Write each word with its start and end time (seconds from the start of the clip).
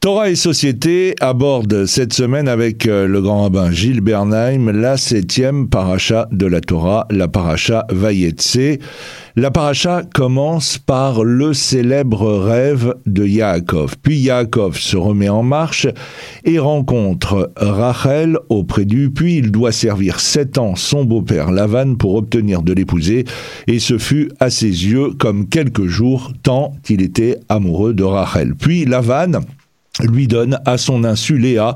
Torah 0.00 0.30
et 0.30 0.36
Société 0.36 1.16
aborde 1.18 1.86
cette 1.86 2.12
semaine 2.12 2.46
avec 2.46 2.86
euh, 2.86 3.08
le 3.08 3.20
grand 3.20 3.42
rabbin 3.42 3.72
Gilles 3.72 4.00
Bernheim 4.00 4.70
la 4.70 4.96
septième 4.96 5.68
paracha 5.68 6.28
de 6.30 6.46
la 6.46 6.60
Torah, 6.60 7.08
la 7.10 7.26
paracha 7.26 7.84
Vayetse. 7.90 8.78
La 9.34 9.50
paracha 9.50 10.04
commence 10.14 10.78
par 10.78 11.24
le 11.24 11.52
célèbre 11.52 12.30
rêve 12.38 12.94
de 13.06 13.26
Yaakov. 13.26 13.96
Puis 14.00 14.18
Yaakov 14.18 14.78
se 14.78 14.96
remet 14.96 15.28
en 15.28 15.42
marche 15.42 15.88
et 16.44 16.60
rencontre 16.60 17.50
Rachel 17.56 18.38
auprès 18.50 18.84
du 18.84 19.10
puits. 19.10 19.38
Il 19.38 19.50
doit 19.50 19.72
servir 19.72 20.20
sept 20.20 20.58
ans 20.58 20.76
son 20.76 21.04
beau-père 21.04 21.50
Lavan 21.50 21.96
pour 21.96 22.14
obtenir 22.14 22.62
de 22.62 22.72
l'épouser 22.72 23.24
et 23.66 23.80
ce 23.80 23.98
fut 23.98 24.30
à 24.38 24.50
ses 24.50 24.66
yeux 24.66 25.10
comme 25.18 25.48
quelques 25.48 25.86
jours 25.86 26.32
tant 26.44 26.76
il 26.88 27.02
était 27.02 27.40
amoureux 27.48 27.94
de 27.94 28.04
Rachel. 28.04 28.54
Puis 28.54 28.84
Lavan 28.84 29.40
lui 30.02 30.26
donne 30.26 30.60
à 30.64 30.78
son 30.78 31.04
insu 31.04 31.38
Léa 31.38 31.74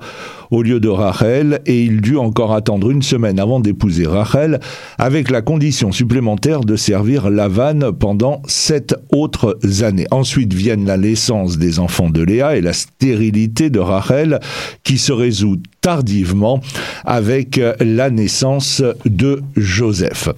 au 0.51 0.63
lieu 0.63 0.81
de 0.81 0.89
Rachel 0.89 1.61
et 1.67 1.83
il 1.83 2.01
dut 2.01 2.19
encore 2.19 2.53
attendre 2.53 2.91
une 2.91 3.03
semaine 3.03 3.39
avant 3.39 3.61
d'épouser 3.61 4.07
Rachel 4.07 4.61
avec 4.99 5.31
la 5.31 5.41
condition 5.43 5.93
supplémentaire 5.93 6.61
de 6.61 6.77
servir 6.77 7.31
Lavan 7.31 7.93
pendant 7.93 8.43
sept 8.47 8.95
autres 9.11 9.59
années. 9.83 10.07
Ensuite 10.11 10.53
viennent 10.53 10.87
la 10.87 10.99
naissance 10.99 11.59
des 11.59 11.79
enfants 11.79 12.11
de 12.11 12.23
Léa 12.23 12.57
et 12.57 12.61
la 12.61 12.75
stérilité 12.75 13.71
de 13.71 13.79
Rachel 13.79 14.41
qui 14.85 14.99
se 14.99 15.13
résout 15.13 15.57
tardivement 15.83 16.61
avec 17.05 17.61
la 17.81 18.09
naissance 18.09 18.83
de 19.05 19.43
Joseph. 19.57 20.31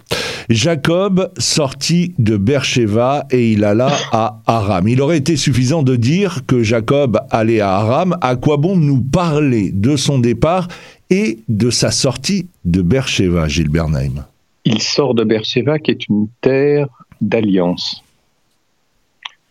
Jacob 0.50 1.30
sortit 1.38 2.14
de 2.18 2.36
Beersheba 2.36 3.26
et 3.30 3.52
il 3.52 3.64
alla 3.64 3.90
à 4.10 4.40
Aram. 4.46 4.88
Il 4.88 5.00
aurait 5.00 5.18
été 5.18 5.36
suffisant 5.36 5.82
de 5.82 5.96
dire 5.96 6.40
que 6.46 6.62
Jacob 6.62 7.20
allait 7.30 7.60
à 7.60 7.76
Aram. 7.76 8.16
À 8.20 8.36
quoi 8.36 8.56
bon 8.56 8.76
nous 8.76 9.00
parler 9.00 9.70
de 9.70 9.96
son 9.96 10.18
départ 10.18 10.68
et 11.10 11.38
de 11.48 11.70
sa 11.70 11.90
sortie 11.90 12.48
de 12.64 12.82
Beersheba, 12.82 13.48
Gilles 13.48 13.68
Bernheim? 13.68 14.24
Il 14.64 14.80
sort 14.80 15.14
de 15.14 15.24
Beersheba 15.24 15.78
qui 15.78 15.90
est 15.90 16.08
une 16.08 16.28
terre 16.40 16.88
d'alliance. 17.20 18.02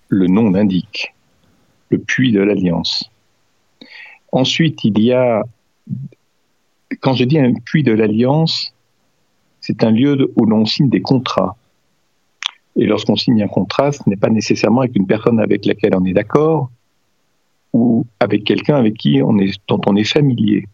Le 0.09 0.27
nom 0.27 0.49
l'indique. 0.49 1.13
Le 1.89 1.99
puits 1.99 2.31
de 2.31 2.41
l'alliance. 2.41 3.09
Ensuite, 4.31 4.83
il 4.83 4.99
y 4.99 5.13
a, 5.13 5.43
quand 7.01 7.13
je 7.13 7.23
dis 7.23 7.39
un 7.39 7.53
puits 7.53 7.83
de 7.83 7.91
l'alliance, 7.91 8.73
c'est 9.61 9.83
un 9.83 9.91
lieu 9.91 10.31
où 10.35 10.45
l'on 10.45 10.65
signe 10.65 10.89
des 10.89 11.01
contrats. 11.01 11.55
Et 12.75 12.85
lorsqu'on 12.85 13.15
signe 13.15 13.41
un 13.43 13.47
contrat, 13.47 13.91
ce 13.91 14.01
n'est 14.07 14.17
pas 14.17 14.29
nécessairement 14.29 14.81
avec 14.81 14.95
une 14.95 15.07
personne 15.07 15.39
avec 15.39 15.65
laquelle 15.65 15.95
on 15.95 16.05
est 16.05 16.13
d'accord 16.13 16.69
ou 17.71 18.05
avec 18.19 18.43
quelqu'un 18.43 18.75
avec 18.75 18.95
qui 18.95 19.21
on 19.23 19.37
est, 19.39 19.59
dont 19.67 19.81
on 19.85 19.95
est 19.95 20.03
familier. 20.03 20.67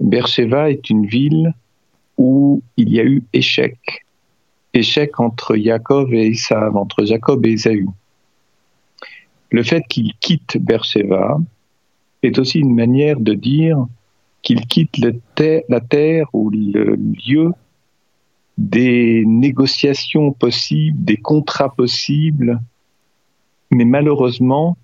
Beersheba 0.00 0.70
est 0.70 0.90
une 0.90 1.06
ville 1.06 1.54
où 2.18 2.62
il 2.76 2.90
y 2.90 3.00
a 3.00 3.04
eu 3.04 3.22
échec. 3.32 4.04
Échec 4.74 5.18
entre 5.20 5.56
Jacob 5.56 6.12
et 6.12 6.28
Esav, 6.28 6.76
entre 6.76 7.04
Jacob 7.04 7.44
et 7.46 7.52
Esaü. 7.52 7.86
Le 9.50 9.62
fait 9.62 9.82
qu'il 9.88 10.12
quitte 10.20 10.58
Beersheba 10.58 11.38
est 12.22 12.38
aussi 12.38 12.58
une 12.58 12.74
manière 12.74 13.18
de 13.20 13.34
dire 13.34 13.86
qu'il 14.46 14.64
quitte 14.68 14.98
la 14.98 15.80
terre 15.80 16.28
ou 16.32 16.50
le 16.50 16.94
lieu 16.94 17.52
des 18.56 19.24
négociations 19.26 20.30
possibles, 20.30 21.04
des 21.04 21.16
contrats 21.16 21.74
possibles, 21.74 22.60
mais 23.72 23.84
malheureusement, 23.84 24.76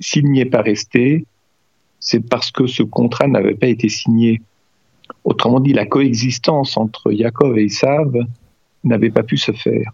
s'il 0.00 0.26
n'y 0.26 0.40
est 0.40 0.50
pas 0.50 0.60
resté, 0.60 1.24
c'est 1.98 2.20
parce 2.20 2.50
que 2.50 2.66
ce 2.66 2.82
contrat 2.82 3.26
n'avait 3.26 3.54
pas 3.54 3.68
été 3.68 3.88
signé. 3.88 4.42
Autrement 5.24 5.60
dit, 5.60 5.72
la 5.72 5.86
coexistence 5.86 6.76
entre 6.76 7.10
Jacob 7.10 7.56
et 7.56 7.64
Isav 7.64 8.14
n'avait 8.84 9.10
pas 9.10 9.22
pu 9.22 9.38
se 9.38 9.52
faire. 9.52 9.92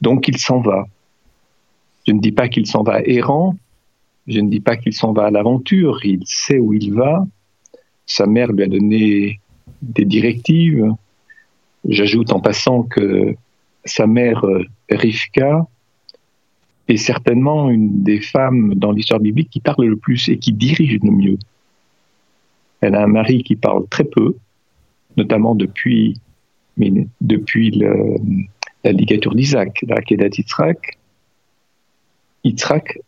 Donc 0.00 0.28
il 0.28 0.38
s'en 0.38 0.60
va. 0.60 0.86
Je 2.06 2.12
ne 2.12 2.20
dis 2.20 2.32
pas 2.32 2.48
qu'il 2.48 2.68
s'en 2.68 2.84
va 2.84 3.02
errant, 3.02 3.56
je 4.28 4.38
ne 4.38 4.48
dis 4.48 4.60
pas 4.60 4.76
qu'il 4.76 4.92
s'en 4.92 5.12
va 5.12 5.26
à 5.26 5.30
l'aventure, 5.32 5.98
il 6.04 6.22
sait 6.24 6.60
où 6.60 6.72
il 6.72 6.94
va, 6.94 7.26
sa 8.10 8.26
mère 8.26 8.50
lui 8.50 8.64
a 8.64 8.66
donné 8.66 9.40
des 9.82 10.04
directives. 10.04 10.84
J'ajoute 11.88 12.32
en 12.32 12.40
passant 12.40 12.82
que 12.82 13.36
sa 13.84 14.06
mère, 14.08 14.44
euh, 14.44 14.64
Rivka, 14.90 15.66
est 16.88 16.96
certainement 16.96 17.70
une 17.70 18.02
des 18.02 18.20
femmes 18.20 18.74
dans 18.74 18.90
l'histoire 18.90 19.20
biblique 19.20 19.50
qui 19.50 19.60
parle 19.60 19.86
le 19.86 19.96
plus 19.96 20.28
et 20.28 20.38
qui 20.38 20.52
dirige 20.52 20.98
le 21.04 21.10
mieux. 21.12 21.38
Elle 22.80 22.96
a 22.96 23.04
un 23.04 23.06
mari 23.06 23.44
qui 23.44 23.54
parle 23.54 23.86
très 23.88 24.02
peu, 24.02 24.34
notamment 25.16 25.54
depuis, 25.54 26.20
depuis 27.20 27.70
la 28.82 28.92
ligature 28.92 29.36
d'Isaac, 29.36 29.84
la 29.86 30.02
Kedat 30.02 30.36
Yitzhak. 30.36 30.98
Yitzhak 32.42 32.98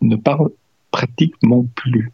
ne 0.00 0.16
parle 0.16 0.50
pratiquement 0.90 1.64
plus. 1.76 2.10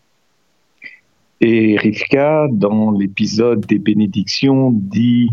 Et 1.46 1.76
Rivka, 1.76 2.48
dans 2.50 2.90
l'épisode 2.92 3.66
des 3.66 3.78
bénédictions, 3.78 4.70
dit 4.72 5.28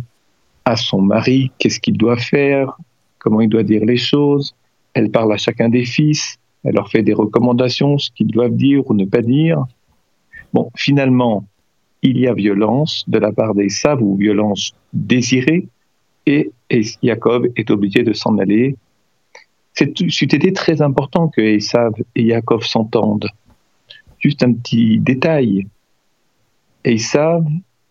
à 0.65 0.75
son 0.75 1.01
mari 1.01 1.53
qu'est-ce 1.57 1.79
qu'il 1.79 1.97
doit 1.97 2.17
faire, 2.17 2.77
comment 3.17 3.39
il 3.39 3.47
doit 3.47 3.63
dire 3.63 3.85
les 3.85 3.95
choses? 3.95 4.53
Elle 4.93 5.09
parle 5.09 5.31
à 5.31 5.37
chacun 5.37 5.69
des 5.69 5.85
fils, 5.85 6.35
elle 6.65 6.75
leur 6.75 6.89
fait 6.89 7.01
des 7.01 7.13
recommandations, 7.13 7.97
ce 7.97 8.11
qu'ils 8.11 8.27
doivent 8.27 8.57
dire 8.57 8.85
ou 8.89 8.93
ne 8.93 9.05
pas 9.05 9.21
dire. 9.21 9.63
Bon, 10.51 10.69
finalement, 10.75 11.45
il 12.01 12.19
y 12.19 12.27
a 12.27 12.33
violence 12.33 13.05
de 13.07 13.17
la 13.17 13.31
part 13.31 13.55
des 13.55 13.69
ou 14.01 14.17
violence 14.17 14.73
désirée, 14.91 15.69
et, 16.25 16.51
Jacob 17.01 17.47
est 17.55 17.71
obligé 17.71 18.03
de 18.03 18.11
s'en 18.11 18.37
aller. 18.37 18.75
C'était 19.75 20.51
très 20.51 20.81
important 20.81 21.29
que 21.29 21.39
Esav 21.39 21.93
et 22.17 22.27
Jacob 22.27 22.63
s'entendent. 22.63 23.29
Juste 24.19 24.43
un 24.43 24.51
petit 24.51 24.99
détail. 24.99 25.67
Esav, 26.83 27.45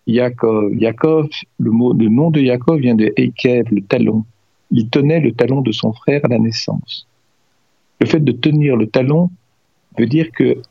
Yaakov. 0.07 0.75
Yaakov, 0.75 1.29
le, 1.59 1.71
le 1.71 2.09
nom 2.09 2.31
de 2.31 2.41
Yaakov 2.41 2.81
vient 2.81 2.95
de 2.95 3.13
Eikev, 3.17 3.65
le 3.71 3.83
talon. 3.83 4.25
Il 4.71 4.89
tenait 4.89 5.21
le 5.21 5.33
talon 5.33 5.63
de 5.63 5.73
son 5.73 5.93
frère 5.93 6.21
à 6.25 6.29
la 6.29 6.39
naissance. 6.39 7.07
Le 8.01 8.07
fait 8.07 8.21
de 8.21 8.33
tenir 8.33 8.77
le 8.77 8.87
talon 8.87 9.31
veut 9.99 10.07
dire 10.07 10.31
que 10.33 10.63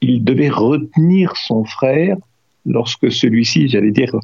il 0.00 0.24
devait 0.24 0.48
retenir 0.48 1.36
son 1.36 1.64
frère 1.64 2.16
lorsque 2.66 3.12
celui-ci, 3.12 3.68
j'allais 3.68 3.90
dire, 3.90 4.14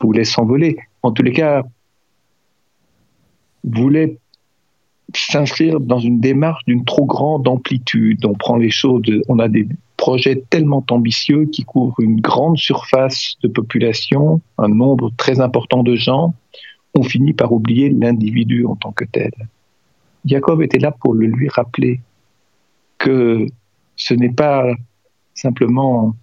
voulait 0.00 0.24
s'envoler. 0.24 0.78
En 1.02 1.12
tous 1.12 1.22
les 1.22 1.32
cas, 1.32 1.62
voulait 3.64 4.18
s'inscrire 5.14 5.78
dans 5.78 5.98
une 5.98 6.20
démarche 6.20 6.64
d'une 6.66 6.84
trop 6.84 7.04
grande 7.04 7.46
amplitude. 7.46 8.24
On 8.24 8.34
prend 8.34 8.56
les 8.56 8.70
choses, 8.70 9.02
on 9.28 9.38
a 9.38 9.48
des 9.48 9.68
projet 10.02 10.42
tellement 10.50 10.84
ambitieux 10.90 11.44
qui 11.44 11.62
couvre 11.62 11.94
une 12.00 12.20
grande 12.20 12.58
surface 12.58 13.36
de 13.40 13.46
population, 13.46 14.40
un 14.58 14.66
nombre 14.66 15.12
très 15.16 15.38
important 15.38 15.84
de 15.84 15.94
gens, 15.94 16.34
on 16.96 17.04
finit 17.04 17.34
par 17.34 17.52
oublier 17.52 17.88
l'individu 17.88 18.66
en 18.66 18.74
tant 18.74 18.90
que 18.90 19.04
tel. 19.04 19.30
Jacob 20.24 20.60
était 20.60 20.80
là 20.80 20.90
pour 20.90 21.14
le 21.14 21.28
lui 21.28 21.48
rappeler 21.48 22.00
que 22.98 23.46
ce 23.94 24.14
n'est 24.14 24.32
pas 24.32 24.74
simplement 25.34 26.16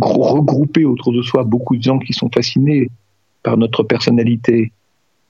regrouper 0.00 0.84
autour 0.84 1.12
de 1.12 1.22
soi 1.22 1.44
beaucoup 1.44 1.76
de 1.76 1.82
gens 1.84 2.00
qui 2.00 2.12
sont 2.12 2.30
fascinés 2.34 2.90
par 3.44 3.56
notre 3.58 3.84
personnalité, 3.84 4.72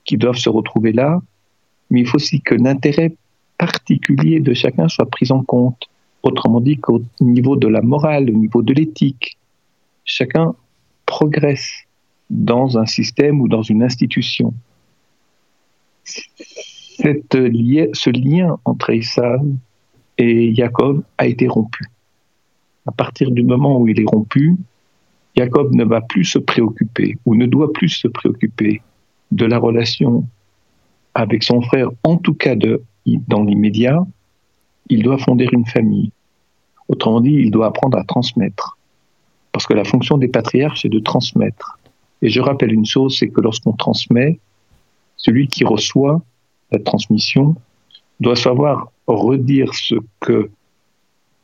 qui 0.07 0.17
doivent 0.17 0.43
se 0.47 0.49
retrouver 0.49 0.93
là, 0.93 1.21
mais 1.91 2.01
il 2.01 2.07
faut 2.07 2.17
aussi 2.17 2.41
que 2.41 2.55
l'intérêt 2.55 3.15
particulier 3.59 4.41
de 4.41 4.55
chacun 4.55 4.89
soit 4.89 5.11
pris 5.11 5.31
en 5.31 5.43
compte. 5.43 5.92
Autrement 6.23 6.61
dit 6.61 6.79
qu'au 6.79 7.03
niveau 7.21 7.57
de 7.57 7.69
la 7.69 7.83
morale, 7.83 8.31
au 8.31 8.35
niveau 8.35 8.63
de 8.63 8.73
l'éthique, 8.73 9.39
chacun 10.05 10.55
progresse 11.07 11.71
dans 12.31 12.79
un 12.79 12.87
système 12.87 13.41
ou 13.41 13.49
dans 13.49 13.63
une 13.63 13.83
institution. 13.83 14.55
Cette 16.05 17.33
ce 17.33 18.11
lien 18.11 18.59
entre 18.65 18.91
Esav 18.91 19.43
et 20.19 20.55
Jacob 20.55 21.03
a 21.19 21.27
été 21.27 21.49
rompu. 21.49 21.85
À 22.87 22.93
partir 22.93 23.31
du 23.31 23.43
moment 23.43 23.81
où 23.81 23.89
il 23.89 24.01
est 24.01 24.09
rompu, 24.09 24.57
Jacob 25.37 25.75
ne 25.75 25.85
va 25.85 26.01
plus 26.01 26.25
se 26.25 26.39
préoccuper 26.39 27.17
ou 27.25 27.35
ne 27.35 27.47
doit 27.47 27.73
plus 27.73 27.89
se 27.89 28.09
préoccuper 28.09 28.83
de 29.31 29.47
la 29.47 29.59
relation 29.59 30.27
avec 31.15 31.43
son 31.43 31.61
frère, 31.63 31.89
en 32.05 32.17
tout 32.17 32.35
cas 32.35 32.55
dans 33.29 33.43
l'immédiat, 33.43 34.05
il 34.89 35.03
doit 35.03 35.19
fonder 35.19 35.49
une 35.53 35.67
famille. 35.67 36.11
Autrement 36.93 37.23
dit, 37.23 37.33
il 37.33 37.51
doit 37.51 37.69
apprendre 37.69 37.97
à 37.97 38.05
transmettre. 38.05 38.77
Parce 39.51 39.67
que 39.67 39.73
la 39.73 39.85
fonction 39.85 40.19
des 40.19 40.29
patriarches, 40.29 40.83
c'est 40.83 40.91
de 40.91 40.99
transmettre. 40.99 41.79
Et 42.21 42.29
je 42.29 42.39
rappelle 42.39 42.71
une 42.71 42.85
chose, 42.85 43.17
c'est 43.19 43.29
que 43.29 43.41
lorsqu'on 43.41 43.73
transmet, 43.73 44.39
celui 45.17 45.49
qui 45.49 45.65
reçoit 45.65 46.21
la 46.71 46.79
transmission 46.79 47.57
doit 48.21 48.37
savoir 48.37 48.93
redire 49.07 49.75
ce 49.75 49.95
que 50.21 50.51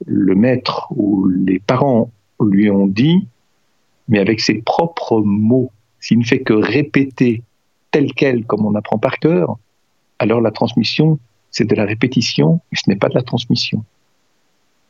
le 0.04 0.34
maître 0.34 0.86
ou 0.94 1.26
les 1.26 1.60
parents 1.60 2.10
lui 2.40 2.70
ont 2.70 2.86
dit, 2.86 3.26
mais 4.06 4.18
avec 4.18 4.40
ses 4.40 4.60
propres 4.60 5.22
mots, 5.22 5.72
s'il 5.98 6.18
ne 6.18 6.24
fait 6.24 6.40
que 6.40 6.52
répéter 6.52 7.42
tel 7.90 8.12
quel 8.12 8.44
comme 8.44 8.66
on 8.66 8.74
apprend 8.74 8.98
par 8.98 9.18
cœur, 9.18 9.56
alors 10.18 10.42
la 10.42 10.50
transmission, 10.50 11.18
c'est 11.50 11.64
de 11.64 11.74
la 11.74 11.86
répétition, 11.86 12.60
et 12.70 12.76
ce 12.76 12.82
n'est 12.90 12.96
pas 12.96 13.08
de 13.08 13.14
la 13.14 13.22
transmission. 13.22 13.82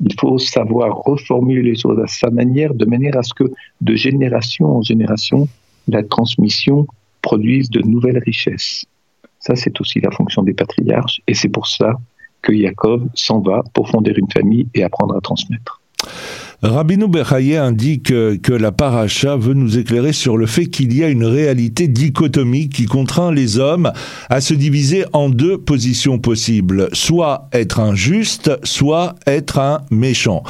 Il 0.00 0.15
faut 0.19 0.39
savoir 0.39 0.97
reformuler 0.97 1.62
les 1.62 1.77
choses 1.77 1.99
à 1.99 2.06
sa 2.06 2.31
manière, 2.31 2.75
de 2.75 2.85
manière 2.85 3.17
à 3.17 3.23
ce 3.23 3.35
que 3.35 3.45
de 3.81 3.95
génération 3.95 4.77
en 4.77 4.83
génération, 4.83 5.49
la 5.89 6.03
transmission 6.03 6.87
produise 7.23 7.71
de 7.71 7.81
nouvelles 7.81 8.23
richesses. 8.25 8.85
Ça, 9.41 9.56
c'est 9.56 9.81
aussi 9.81 10.00
la 10.00 10.11
fonction 10.11 10.43
des 10.43 10.55
patriarches, 10.55 11.21
et 11.27 11.35
c'est 11.35 11.49
pour 11.49 11.67
ça 11.67 11.95
que 12.43 12.56
Jacob 12.56 13.09
s'en 13.15 13.41
va 13.41 13.62
pour 13.75 13.89
fonder 13.89 14.12
une 14.17 14.31
famille 14.31 14.67
et 14.75 14.85
apprendre 14.85 15.17
à 15.17 15.21
transmettre. 15.21 15.81
Rabbinou 16.61 17.07
Bechaye 17.07 17.57
indique 17.57 18.09
que 18.09 18.53
la 18.53 18.73
paracha 18.73 19.37
veut 19.37 19.55
nous 19.55 19.79
éclairer 19.79 20.13
sur 20.13 20.37
le 20.37 20.47
fait 20.47 20.67
qu'il 20.67 20.93
y 20.93 21.05
a 21.05 21.09
une 21.09 21.25
réalité 21.25 21.87
dichotomique 21.87 22.73
qui 22.73 22.87
contraint 22.87 23.31
les 23.31 23.61
hommes 23.61 23.93
à 24.29 24.41
se 24.41 24.55
diviser 24.55 25.05
en 25.13 25.29
deux 25.29 25.59
positions 25.59 26.19
possibles, 26.19 26.89
soit 26.93 27.49
être 27.53 27.79
un 27.79 27.95
juste, 27.95 28.51
soit 28.65 29.15
être 29.25 29.61
un 29.61 29.83
méchant. 29.93 30.43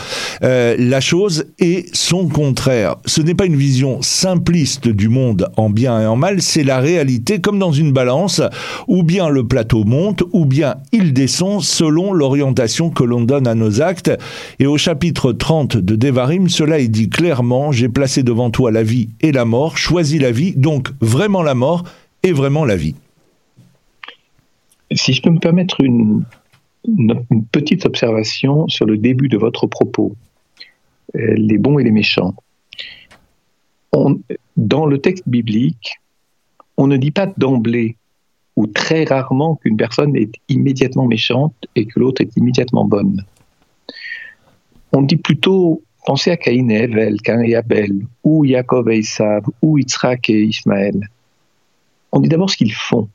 Euh, 0.43 0.77
la 0.79 1.03
chose 1.03 1.45
est 1.59 1.95
son 1.95 2.27
contraire. 2.27 2.97
Ce 3.05 3.21
n'est 3.21 3.35
pas 3.35 3.45
une 3.45 3.57
vision 3.57 4.01
simpliste 4.01 4.89
du 4.89 5.11
monde 5.11 5.51
en 5.59 5.69
bien 5.69 6.01
et 6.01 6.07
en 6.07 6.17
mal, 6.17 6.41
c'est 6.41 6.65
la 6.65 6.81
réalité 6.81 7.43
comme 7.43 7.59
dans 7.59 7.73
une 7.73 7.93
balance, 7.93 8.41
ou 8.87 9.03
bien 9.03 9.29
le 9.29 9.47
plateau 9.47 9.85
monte, 9.85 10.23
ou 10.33 10.47
bien 10.47 10.77
il 10.93 11.13
descend 11.13 11.63
selon 11.63 12.15
l'orientation 12.15 12.89
que 12.89 13.05
l'on 13.05 13.21
donne 13.21 13.47
à 13.47 13.55
nos 13.55 13.83
actes. 13.83 14.11
Et 14.59 14.67
au 14.67 14.79
chapitre 14.79 15.33
30 15.33 15.77
de 15.77 15.98
Devarim, 15.99 16.49
cela 16.49 16.79
est 16.79 16.87
dit 16.87 17.11
clairement, 17.11 17.73
j'ai 17.73 17.89
placé 17.89 18.23
devant 18.23 18.53
toi 18.53 18.71
la 18.71 18.85
vie 18.85 19.09
et 19.21 19.33
la 19.33 19.45
mort, 19.45 19.77
choisis 19.77 20.21
la 20.21 20.31
vie, 20.31 20.55
donc 20.55 20.91
vraiment 21.01 21.43
la 21.43 21.57
mort 21.57 21.83
et 22.23 22.31
vraiment 22.31 22.65
la 22.65 22.77
vie. 22.77 22.95
Si 24.93 25.13
je 25.13 25.21
peux 25.21 25.31
me 25.31 25.41
permettre 25.41 25.81
une, 25.81 26.25
petite 27.51 27.85
observation 27.85 28.69
sur 28.69 28.87
le 28.87 28.97
début 28.97 29.29
de 29.29 29.37
votre 29.37 29.67
propos, 29.67 30.15
euh, 31.17 31.35
les 31.35 31.59
bons 31.59 31.81
et 31.81 31.85
les 31.85 31.91
méchants. 31.91 32.35
dans 34.57 34.87
le 34.87 34.99
texte 34.99 35.29
biblique, 35.29 35.97
on 36.77 36.87
ne 36.87 36.97
dit 36.97 37.11
pas 37.11 37.27
d'emblée 37.27 37.97
ou 38.55 38.69
très 38.69 39.03
rarement 39.03 39.57
qu'une 39.57 39.77
personne 39.77 40.15
est 40.15 40.33
immédiatement 40.49 41.07
méchante 41.09 41.57
et 41.75 41.87
que 41.87 41.99
l'autre 41.99 42.23
est 42.23 42.37
immédiatement 42.37 42.85
bonne. 42.85 43.25
On 44.93 45.03
dit 45.03 45.17
plutôt 45.17 45.83
Pensez 46.09 46.31
à 46.31 46.39
Caïn 46.39 46.71
et 46.71 46.85
Evel, 46.85 47.21
Cain 47.21 47.43
et 47.43 47.55
Abel, 47.55 48.07
ou 48.25 48.43
Jacob 48.47 48.89
et 48.89 49.01
Isav, 49.01 49.43
ou 49.61 49.77
Yitzhak 49.77 50.31
et 50.31 50.43
Ismaël. 50.43 51.07
On 52.13 52.21
dit 52.21 52.31
d'abord 52.31 52.49
ce 52.49 52.57
qu'ils 52.57 52.73
font, 52.73 53.11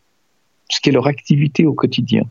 ce 0.69 0.79
qu'est 0.79 0.91
leur 0.91 1.07
activité 1.07 1.65
au 1.65 1.73
quotidien. 1.73 2.21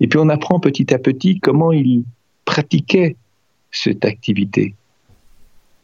Et 0.00 0.06
puis 0.06 0.18
on 0.18 0.30
apprend 0.30 0.60
petit 0.60 0.94
à 0.94 0.98
petit 0.98 1.40
comment 1.40 1.72
ils 1.72 2.04
pratiquaient 2.46 3.16
cette 3.70 4.06
activité. 4.06 4.74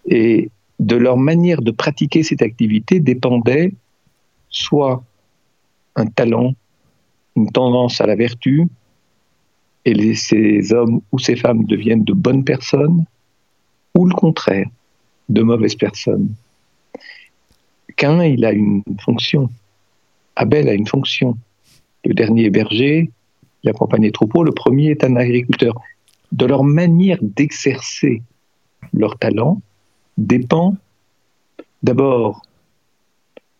Et 0.06 0.48
de 0.80 0.96
leur 0.96 1.18
manière 1.18 1.60
de 1.60 1.70
pratiquer 1.70 2.22
cette 2.22 2.40
activité 2.40 2.98
dépendait 2.98 3.74
soit 4.48 5.04
un 5.96 6.06
talent, 6.06 6.54
une 7.36 7.52
tendance 7.52 8.00
à 8.00 8.06
la 8.06 8.16
vertu, 8.16 8.68
et 9.84 10.14
ces 10.14 10.72
hommes 10.72 11.02
ou 11.12 11.18
ces 11.18 11.36
femmes 11.36 11.64
deviennent 11.64 12.04
de 12.04 12.14
bonnes 12.14 12.42
personnes, 12.42 13.04
ou 13.96 14.06
le 14.06 14.14
contraire, 14.14 14.68
de 15.28 15.42
mauvaises 15.42 15.74
personnes. 15.74 16.28
Qu'un, 17.96 18.22
il 18.24 18.44
a 18.44 18.52
une 18.52 18.82
fonction. 19.00 19.50
Abel 20.36 20.68
a 20.68 20.74
une 20.74 20.86
fonction. 20.86 21.36
Le 22.04 22.14
dernier 22.14 22.44
est 22.44 22.50
berger, 22.50 23.10
il 23.62 23.70
accompagne 23.70 24.02
les 24.02 24.12
troupeaux, 24.12 24.44
le 24.44 24.52
premier 24.52 24.90
est 24.90 25.02
un 25.02 25.16
agriculteur. 25.16 25.74
De 26.30 26.44
leur 26.44 26.62
manière 26.62 27.18
d'exercer 27.22 28.22
leur 28.92 29.18
talent 29.18 29.60
dépend 30.18 30.76
d'abord 31.82 32.42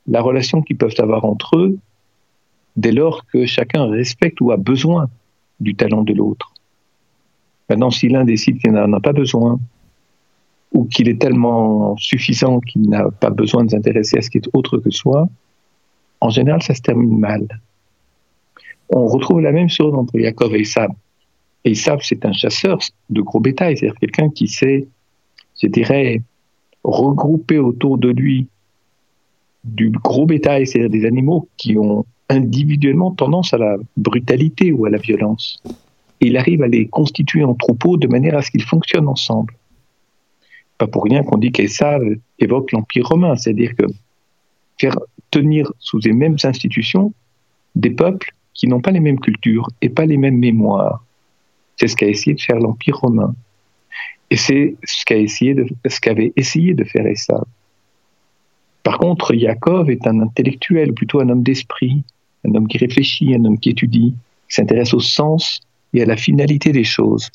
la 0.06 0.20
relation 0.20 0.62
qu'ils 0.62 0.76
peuvent 0.76 0.94
avoir 0.98 1.24
entre 1.24 1.56
eux 1.56 1.78
dès 2.76 2.92
lors 2.92 3.26
que 3.26 3.46
chacun 3.46 3.86
respecte 3.86 4.40
ou 4.40 4.52
a 4.52 4.56
besoin 4.56 5.08
du 5.60 5.74
talent 5.74 6.02
de 6.02 6.12
l'autre. 6.12 6.52
Maintenant, 7.68 7.90
si 7.90 8.08
l'un 8.08 8.24
décide 8.24 8.60
qu'il 8.60 8.72
n'en 8.72 8.92
a 8.92 9.00
pas 9.00 9.12
besoin, 9.12 9.58
ou 10.72 10.84
qu'il 10.84 11.08
est 11.08 11.20
tellement 11.20 11.96
suffisant 11.96 12.60
qu'il 12.60 12.88
n'a 12.88 13.10
pas 13.10 13.30
besoin 13.30 13.64
de 13.64 13.70
s'intéresser 13.70 14.18
à 14.18 14.22
ce 14.22 14.30
qui 14.30 14.38
est 14.38 14.48
autre 14.52 14.78
que 14.78 14.90
soi, 14.90 15.28
en 16.20 16.30
général, 16.30 16.62
ça 16.62 16.74
se 16.74 16.82
termine 16.82 17.18
mal. 17.18 17.46
On 18.88 19.06
retrouve 19.06 19.40
la 19.40 19.52
même 19.52 19.68
chose 19.68 19.94
entre 19.94 20.18
Jacob 20.18 20.54
et 20.54 20.60
Esav. 20.60 20.90
Et 21.64 21.74
c'est 21.74 22.24
un 22.24 22.32
chasseur 22.32 22.78
de 23.10 23.20
gros 23.20 23.40
bétail, 23.40 23.76
c'est-à-dire 23.76 23.98
quelqu'un 23.98 24.30
qui 24.30 24.46
sait, 24.46 24.86
je 25.60 25.66
dirais, 25.66 26.22
regrouper 26.84 27.58
autour 27.58 27.98
de 27.98 28.08
lui 28.08 28.46
du 29.64 29.90
gros 29.90 30.26
bétail, 30.26 30.66
c'est-à-dire 30.66 30.90
des 30.90 31.04
animaux 31.04 31.48
qui 31.56 31.76
ont 31.76 32.04
individuellement 32.28 33.10
tendance 33.10 33.52
à 33.52 33.58
la 33.58 33.76
brutalité 33.96 34.70
ou 34.70 34.86
à 34.86 34.90
la 34.90 34.98
violence. 34.98 35.60
Il 36.20 36.36
arrive 36.36 36.62
à 36.62 36.68
les 36.68 36.86
constituer 36.86 37.42
en 37.42 37.54
troupeaux 37.54 37.96
de 37.96 38.06
manière 38.06 38.36
à 38.36 38.42
ce 38.42 38.50
qu'ils 38.50 38.62
fonctionnent 38.62 39.08
ensemble 39.08 39.54
pas 40.78 40.86
pour 40.86 41.04
rien 41.04 41.22
qu'on 41.22 41.38
dit 41.38 41.52
qu'Essav 41.52 42.02
évoque 42.38 42.72
l'Empire 42.72 43.06
romain, 43.06 43.36
c'est-à-dire 43.36 43.74
que 43.76 43.86
faire 44.78 44.96
tenir 45.30 45.72
sous 45.78 45.98
les 45.98 46.12
mêmes 46.12 46.36
institutions 46.44 47.12
des 47.74 47.90
peuples 47.90 48.32
qui 48.54 48.66
n'ont 48.66 48.80
pas 48.80 48.90
les 48.90 49.00
mêmes 49.00 49.20
cultures 49.20 49.68
et 49.82 49.88
pas 49.88 50.06
les 50.06 50.16
mêmes 50.16 50.38
mémoires. 50.38 51.04
C'est 51.76 51.88
ce 51.88 51.96
qu'a 51.96 52.06
essayé 52.06 52.34
de 52.34 52.40
faire 52.40 52.58
l'Empire 52.58 52.98
romain. 52.98 53.34
Et 54.30 54.36
c'est 54.36 54.76
ce 54.84 55.04
qu'avait 55.04 56.32
essayé 56.36 56.74
de 56.74 56.84
faire 56.84 57.06
Esav. 57.06 57.44
Par 58.82 58.98
contre, 58.98 59.34
Yaakov 59.34 59.90
est 59.90 60.06
un 60.06 60.20
intellectuel, 60.20 60.94
plutôt 60.94 61.20
un 61.20 61.28
homme 61.28 61.42
d'esprit, 61.42 62.02
un 62.46 62.54
homme 62.54 62.68
qui 62.68 62.78
réfléchit, 62.78 63.34
un 63.34 63.44
homme 63.44 63.58
qui 63.58 63.70
étudie, 63.70 64.14
qui 64.48 64.54
s'intéresse 64.54 64.94
au 64.94 65.00
sens 65.00 65.60
et 65.92 66.02
à 66.02 66.06
la 66.06 66.16
finalité 66.16 66.72
des 66.72 66.84
choses. 66.84 67.30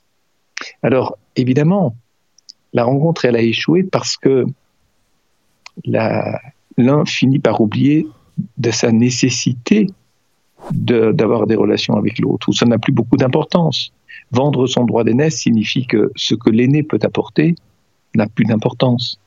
Alors, 0.82 1.18
évidemment, 1.36 1.96
la 2.74 2.84
rencontre, 2.84 3.26
elle 3.26 3.36
a 3.36 3.42
échoué 3.42 3.84
parce 3.84 4.18
que 4.18 4.46
l'un 5.86 7.06
finit 7.06 7.40
par 7.40 7.62
oublier 7.62 8.08
de 8.58 8.72
sa 8.72 8.92
nécessité 8.92 9.88
d'avoir 10.72 11.48
des 11.48 11.56
relations 11.56 11.96
avec 11.96 12.20
l'autre, 12.20 12.50
ou 12.50 12.54
ça 12.54 12.66
n'a 12.66 12.78
plus 12.78 12.94
beaucoup 12.94 13.18
d'importance. 13.18 13.92
Vendre 14.32 14.68
son 14.68 14.86
droit 14.86 15.04
d'aînesse 15.04 15.38
signifie 15.38 15.88
que 15.88 16.12
ce 16.16 16.36
que 16.36 16.50
l'aîné 16.50 16.84
peut 16.84 17.00
apporter 17.02 17.56
n'a 18.16 18.28
plus 18.28 18.46
d'importance. 18.46 19.20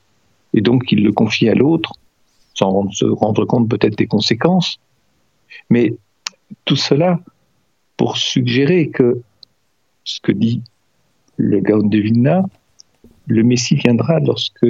Et 0.52 0.60
donc 0.60 0.92
il 0.92 1.02
le 1.02 1.12
confie 1.12 1.48
à 1.48 1.54
l'autre, 1.54 1.92
sans 2.54 2.88
se 2.90 3.04
rendre 3.04 3.44
compte 3.44 3.68
peut-être 3.68 3.98
des 3.98 4.06
conséquences. 4.06 4.78
Mais 5.70 5.94
tout 6.64 6.76
cela 6.76 7.20
pour 7.96 8.16
suggérer 8.16 8.90
que 8.90 9.20
ce 10.04 10.20
que 10.20 10.32
dit 10.32 10.62
le 11.36 11.60
Gaon 11.60 11.86
de 11.86 11.98
le 13.26 13.42
Messie 13.42 13.76
viendra 13.76 14.20
lorsque 14.20 14.66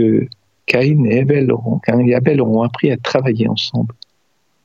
Caïn 0.66 1.04
et 1.04 1.20
Abel 1.20 1.52
auront, 1.52 1.80
et 1.86 2.14
Abel 2.14 2.40
auront 2.40 2.62
appris 2.62 2.90
à 2.90 2.96
travailler 2.96 3.48
ensemble. 3.48 3.94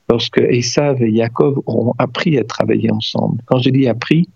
Lorsque 0.08 0.38
Esav 0.38 1.02
et 1.02 1.14
Jacob 1.14 1.62
auront 1.66 1.94
appris 1.98 2.38
à 2.38 2.44
travailler 2.44 2.90
ensemble. 2.90 3.42
Quand 3.46 3.58
je 3.58 3.70
dis 3.70 3.86
appris, 3.86 4.28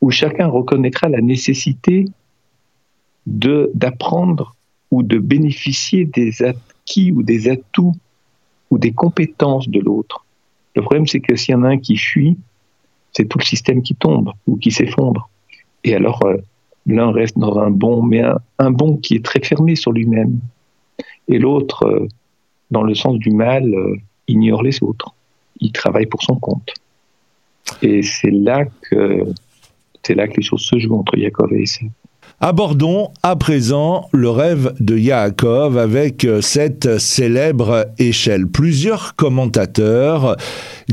où 0.00 0.10
chacun 0.10 0.48
reconnaîtra 0.48 1.08
la 1.08 1.20
nécessité 1.20 2.06
d'apprendre 3.26 4.56
ou 4.90 5.02
de 5.02 5.18
bénéficier 5.18 6.04
des 6.04 6.42
acquis 6.42 7.12
ou 7.12 7.22
des 7.22 7.48
atouts 7.48 7.94
ou 8.70 8.78
des 8.78 8.92
compétences 8.92 9.68
de 9.68 9.78
l'autre. 9.78 10.24
Le 10.74 10.82
problème, 10.82 11.06
c'est 11.06 11.20
que 11.20 11.36
s'il 11.36 11.52
y 11.52 11.54
en 11.54 11.62
a 11.62 11.68
un 11.68 11.78
qui 11.78 11.96
fuit, 11.96 12.36
c'est 13.12 13.26
tout 13.28 13.38
le 13.38 13.44
système 13.44 13.82
qui 13.82 13.94
tombe 13.94 14.32
ou 14.46 14.56
qui 14.56 14.70
s'effondre. 14.70 15.28
Et 15.84 15.94
alors, 15.94 16.24
euh, 16.24 16.36
L'un 16.86 17.12
reste 17.12 17.38
dans 17.38 17.58
un 17.58 17.70
bon, 17.70 18.02
mais 18.02 18.22
un, 18.58 18.70
bon 18.70 18.96
qui 18.96 19.14
est 19.14 19.24
très 19.24 19.40
fermé 19.40 19.76
sur 19.76 19.92
lui-même. 19.92 20.40
Et 21.28 21.38
l'autre, 21.38 21.84
euh, 21.86 22.08
dans 22.70 22.82
le 22.82 22.94
sens 22.94 23.18
du 23.18 23.30
mal, 23.30 23.64
euh, 23.72 23.96
ignore 24.26 24.62
les 24.62 24.82
autres. 24.82 25.14
Il 25.60 25.72
travaille 25.72 26.06
pour 26.06 26.22
son 26.22 26.36
compte. 26.36 26.74
Et 27.82 28.02
c'est 28.02 28.30
là 28.30 28.64
que 28.82 29.24
c'est 30.02 30.14
là 30.14 30.26
que 30.26 30.36
les 30.36 30.42
choses 30.42 30.62
se 30.62 30.78
jouent 30.78 30.96
entre 30.96 31.16
Jacob 31.16 31.52
et 31.52 31.62
Esau. 31.62 31.86
Abordons 32.40 33.10
à 33.22 33.36
présent 33.36 34.08
le 34.10 34.28
rêve 34.28 34.74
de 34.80 34.98
Yaakov 34.98 35.78
avec 35.78 36.26
cette 36.40 36.98
célèbre 36.98 37.86
échelle. 37.98 38.48
Plusieurs 38.48 39.14
commentateurs 39.14 40.36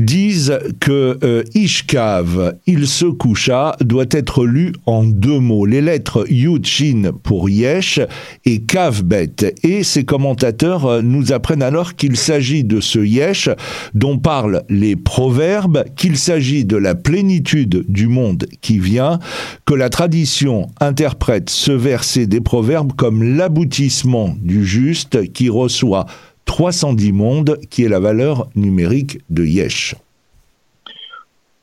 disent 0.00 0.58
que 0.80 1.18
euh, 1.22 1.42
Ishkav, 1.54 2.56
il 2.66 2.86
se 2.86 3.06
coucha, 3.06 3.76
doit 3.80 4.06
être 4.10 4.44
lu 4.44 4.72
en 4.86 5.04
deux 5.04 5.38
mots. 5.38 5.66
Les 5.66 5.80
lettres 5.80 6.24
Yud 6.28 6.66
Shin 6.66 7.12
pour 7.22 7.48
Yesh 7.48 8.00
et 8.44 8.62
Kavbet. 8.62 9.54
Et 9.62 9.82
ces 9.82 10.04
commentateurs 10.04 10.86
euh, 10.86 11.02
nous 11.02 11.32
apprennent 11.32 11.62
alors 11.62 11.94
qu'il 11.94 12.16
s'agit 12.16 12.64
de 12.64 12.80
ce 12.80 12.98
Yesh 12.98 13.48
dont 13.94 14.18
parlent 14.18 14.62
les 14.68 14.96
proverbes, 14.96 15.84
qu'il 15.96 16.16
s'agit 16.16 16.64
de 16.64 16.76
la 16.76 16.94
plénitude 16.94 17.84
du 17.88 18.06
monde 18.06 18.46
qui 18.60 18.78
vient, 18.78 19.18
que 19.66 19.74
la 19.74 19.90
tradition 19.90 20.68
interprète 20.80 21.50
ce 21.50 21.72
verset 21.72 22.26
des 22.26 22.40
proverbes 22.40 22.92
comme 22.96 23.22
l'aboutissement 23.22 24.34
du 24.40 24.64
juste 24.64 25.32
qui 25.32 25.48
reçoit 25.48 26.06
310 26.44 27.12
mondes, 27.12 27.58
qui 27.70 27.84
est 27.84 27.88
la 27.88 28.00
valeur 28.00 28.48
numérique 28.54 29.20
de 29.30 29.44
Yesh. 29.44 29.94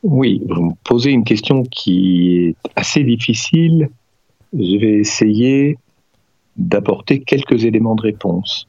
Oui, 0.02 0.42
vous 0.48 0.62
me 0.62 0.72
posez 0.84 1.10
une 1.10 1.24
question 1.24 1.64
qui 1.64 2.36
est 2.36 2.56
assez 2.76 3.02
difficile. 3.02 3.90
Je 4.52 4.78
vais 4.78 4.94
essayer 4.94 5.76
d'apporter 6.56 7.20
quelques 7.20 7.64
éléments 7.64 7.94
de 7.94 8.02
réponse. 8.02 8.68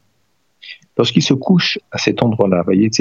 Lorsqu'il 0.97 1.23
se 1.23 1.33
couche 1.33 1.79
à 1.91 1.97
cet 1.97 2.21
endroit-là, 2.23 2.63
il 2.71 2.93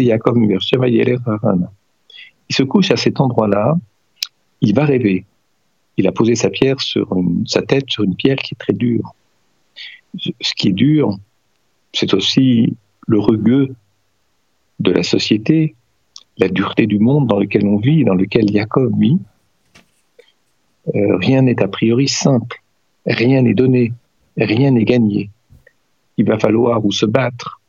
se 2.51 2.63
couche 2.63 2.91
à 2.91 2.97
cet 2.97 3.21
endroit-là, 3.21 3.77
il 4.61 4.75
va 4.75 4.85
rêver. 4.85 5.25
Il 5.97 6.07
a 6.07 6.13
posé 6.13 6.37
sa 6.37 6.49
pierre 6.49 6.81
sur 6.81 7.13
sa 7.47 7.63
tête 7.63 7.87
sur 7.89 8.05
une 8.05 8.15
pierre 8.15 8.37
qui 8.37 8.55
est 8.55 8.59
très 8.59 8.73
dure. 8.73 9.15
Ce 10.19 10.55
qui 10.55 10.69
est 10.69 10.73
dur, 10.73 11.19
c'est 11.93 12.15
aussi 12.15 12.75
le 13.09 13.19
rugueux 13.19 13.75
de 14.79 14.93
la 14.93 15.03
société, 15.03 15.75
la 16.37 16.49
dureté 16.49 16.87
du 16.87 17.01
monde 17.01 17.27
dans 17.27 17.41
lequel 17.41 17.67
on 17.67 17.79
vit, 17.79 18.05
dans 18.05 18.15
lequel 18.15 18.49
Jacob 18.53 18.93
vit. 18.99 19.19
Euh, 20.95 21.17
rien 21.17 21.43
n'est 21.43 21.61
a 21.63 21.69
priori 21.69 22.07
simple, 22.07 22.63
rien 23.07 23.43
n'est 23.43 23.55
donné, 23.55 23.93
rien 24.37 24.71
n'est 24.71 24.85
gagné. 24.85 25.31
Il 26.17 26.27
va 26.27 26.39
falloir 26.39 26.85
ou 26.85 26.93
se 26.93 27.07
battre, 27.07 27.61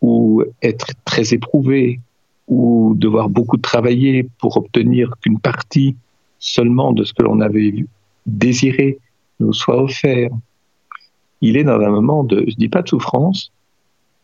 ou 0.00 0.44
être 0.62 0.92
très 1.04 1.32
éprouvé, 1.32 2.00
ou 2.48 2.94
devoir 2.96 3.28
beaucoup 3.28 3.56
travailler 3.56 4.28
pour 4.38 4.56
obtenir 4.56 5.14
qu'une 5.20 5.38
partie 5.38 5.96
seulement 6.38 6.92
de 6.92 7.04
ce 7.04 7.14
que 7.14 7.22
l'on 7.22 7.40
avait 7.40 7.86
désiré 8.26 8.98
nous 9.40 9.52
soit 9.52 9.82
offert. 9.82 10.30
Il 11.40 11.56
est 11.56 11.64
dans 11.64 11.80
un 11.80 11.90
moment 11.90 12.24
de, 12.24 12.44
je 12.46 12.54
dis 12.56 12.68
pas 12.68 12.82
de 12.82 12.88
souffrance, 12.88 13.52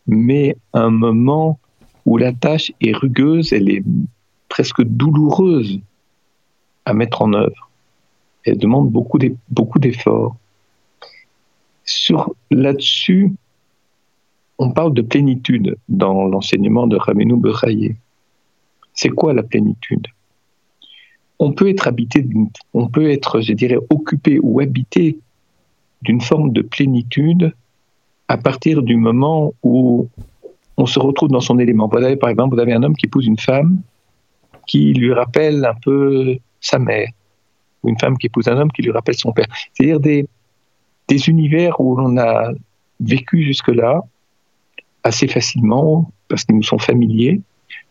mais 0.09 0.57
un 0.73 0.91
moment 0.91 1.61
où 2.07 2.17
la 2.17 2.33
tâche 2.33 2.73
est 2.81 2.97
rugueuse, 2.97 3.53
elle 3.53 3.69
est 3.69 3.85
presque 4.49 4.83
douloureuse 4.83 5.81
à 6.87 6.95
mettre 6.95 7.21
en 7.23 7.35
œuvre. 7.35 7.71
Elle 8.45 8.57
demande 8.57 8.91
beaucoup 8.91 9.19
d'efforts. 9.79 10.37
Sur 11.85 12.35
là-dessus, 12.50 13.35
on 14.59 14.71
parle 14.71 14.95
de 14.95 15.03
plénitude 15.03 15.77
dans 15.88 16.25
l'enseignement 16.25 16.87
de 16.87 16.97
Ramenou 16.97 17.37
Beraye. 17.37 17.95
C'est 18.95 19.11
quoi 19.11 19.35
la 19.35 19.43
plénitude? 19.43 20.07
On 21.38 21.53
peut 21.53 21.69
être 21.69 21.87
habité, 21.87 22.27
on 22.73 22.88
peut 22.88 23.11
être, 23.11 23.43
je 23.43 23.53
dirais, 23.53 23.79
occupé 23.91 24.41
ou 24.43 24.61
habité 24.61 25.19
d'une 26.03 26.21
forme 26.21 26.53
de 26.53 26.62
plénitude 26.62 27.53
à 28.29 28.37
partir 28.37 28.83
du 28.83 28.97
moment 28.97 29.55
où 29.63 30.09
on 30.77 30.87
se 30.87 30.99
retrouve 30.99 31.31
dans 31.31 31.41
son 31.41 31.59
élément. 31.59 31.89
Vous 31.89 31.99
avez, 31.99 32.17
par 32.17 32.31
exemple, 32.31 32.55
vous 32.55 32.61
avez 32.61 32.73
un 32.73 32.83
homme 32.83 32.95
qui 32.95 33.07
épouse 33.07 33.27
une 33.27 33.39
femme 33.39 33.81
qui 34.67 34.93
lui 34.93 35.13
rappelle 35.13 35.65
un 35.65 35.75
peu 35.75 36.37
sa 36.61 36.79
mère, 36.79 37.09
ou 37.83 37.89
une 37.89 37.99
femme 37.99 38.17
qui 38.19 38.27
épouse 38.27 38.49
un 38.49 38.59
homme 38.59 38.71
qui 38.71 38.83
lui 38.83 38.91
rappelle 38.91 39.17
son 39.17 39.33
père. 39.33 39.47
C'est-à-dire 39.73 39.99
des, 39.99 40.29
des 41.09 41.29
univers 41.29 41.81
où 41.81 41.97
l'on 41.97 42.17
a 42.19 42.53
vécu 43.01 43.43
jusque-là 43.43 44.03
assez 45.03 45.27
facilement 45.27 46.11
parce 46.29 46.45
qu'ils 46.45 46.57
nous 46.57 46.63
sont 46.63 46.79
familiers, 46.79 47.41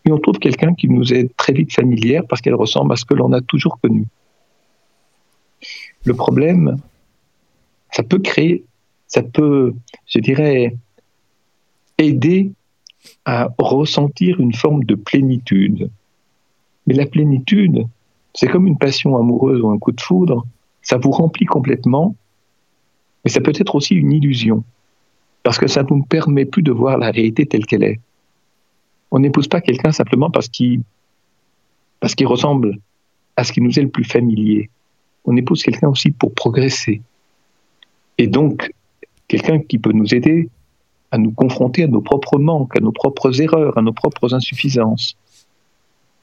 et 0.04 0.12
on 0.12 0.18
trouve 0.18 0.38
quelqu'un 0.38 0.74
qui 0.74 0.88
nous 0.88 1.12
est 1.12 1.36
très 1.36 1.52
vite 1.52 1.72
familière 1.72 2.22
parce 2.28 2.40
qu'elle 2.40 2.54
ressemble 2.54 2.92
à 2.92 2.96
ce 2.96 3.04
que 3.04 3.14
l'on 3.14 3.32
a 3.32 3.40
toujours 3.40 3.78
connu. 3.80 4.04
Le 6.04 6.14
problème, 6.14 6.76
ça 7.90 8.04
peut 8.04 8.20
créer 8.20 8.64
ça 9.08 9.22
peut, 9.22 9.74
je 10.06 10.18
dirais, 10.20 10.76
aider 11.96 12.52
à 13.24 13.48
ressentir 13.58 14.40
une 14.40 14.54
forme 14.54 14.84
de 14.84 14.94
plénitude. 14.94 15.90
Mais 16.86 16.94
la 16.94 17.06
plénitude, 17.06 17.86
c'est 18.34 18.48
comme 18.48 18.66
une 18.66 18.78
passion 18.78 19.16
amoureuse 19.16 19.60
ou 19.62 19.70
un 19.70 19.78
coup 19.78 19.92
de 19.92 20.00
foudre, 20.00 20.46
ça 20.82 20.96
vous 20.96 21.10
remplit 21.10 21.46
complètement, 21.46 22.14
mais 23.24 23.30
ça 23.30 23.40
peut 23.40 23.52
être 23.54 23.74
aussi 23.74 23.94
une 23.94 24.12
illusion, 24.12 24.62
parce 25.42 25.58
que 25.58 25.66
ça 25.66 25.82
ne 25.82 25.88
nous 25.88 26.02
permet 26.04 26.44
plus 26.44 26.62
de 26.62 26.72
voir 26.72 26.98
la 26.98 27.10
réalité 27.10 27.46
telle 27.46 27.66
qu'elle 27.66 27.82
est. 27.82 28.00
On 29.10 29.18
n'épouse 29.18 29.48
pas 29.48 29.60
quelqu'un 29.60 29.92
simplement 29.92 30.30
parce 30.30 30.48
qu'il 30.48 30.82
parce 32.00 32.14
qu'il 32.14 32.26
ressemble 32.26 32.78
à 33.36 33.44
ce 33.44 33.52
qui 33.52 33.60
nous 33.60 33.78
est 33.78 33.82
le 33.82 33.88
plus 33.88 34.04
familier. 34.04 34.70
On 35.24 35.36
épouse 35.36 35.62
quelqu'un 35.62 35.88
aussi 35.88 36.10
pour 36.10 36.32
progresser. 36.32 37.02
Et 38.18 38.26
donc, 38.26 38.70
quelqu'un 39.28 39.60
qui 39.60 39.78
peut 39.78 39.92
nous 39.92 40.14
aider 40.14 40.48
à 41.10 41.18
nous 41.18 41.30
confronter 41.30 41.84
à 41.84 41.86
nos 41.86 42.00
propres 42.00 42.38
manques, 42.38 42.76
à 42.76 42.80
nos 42.80 42.92
propres 42.92 43.40
erreurs, 43.40 43.78
à 43.78 43.82
nos 43.82 43.92
propres 43.92 44.34
insuffisances, 44.34 45.16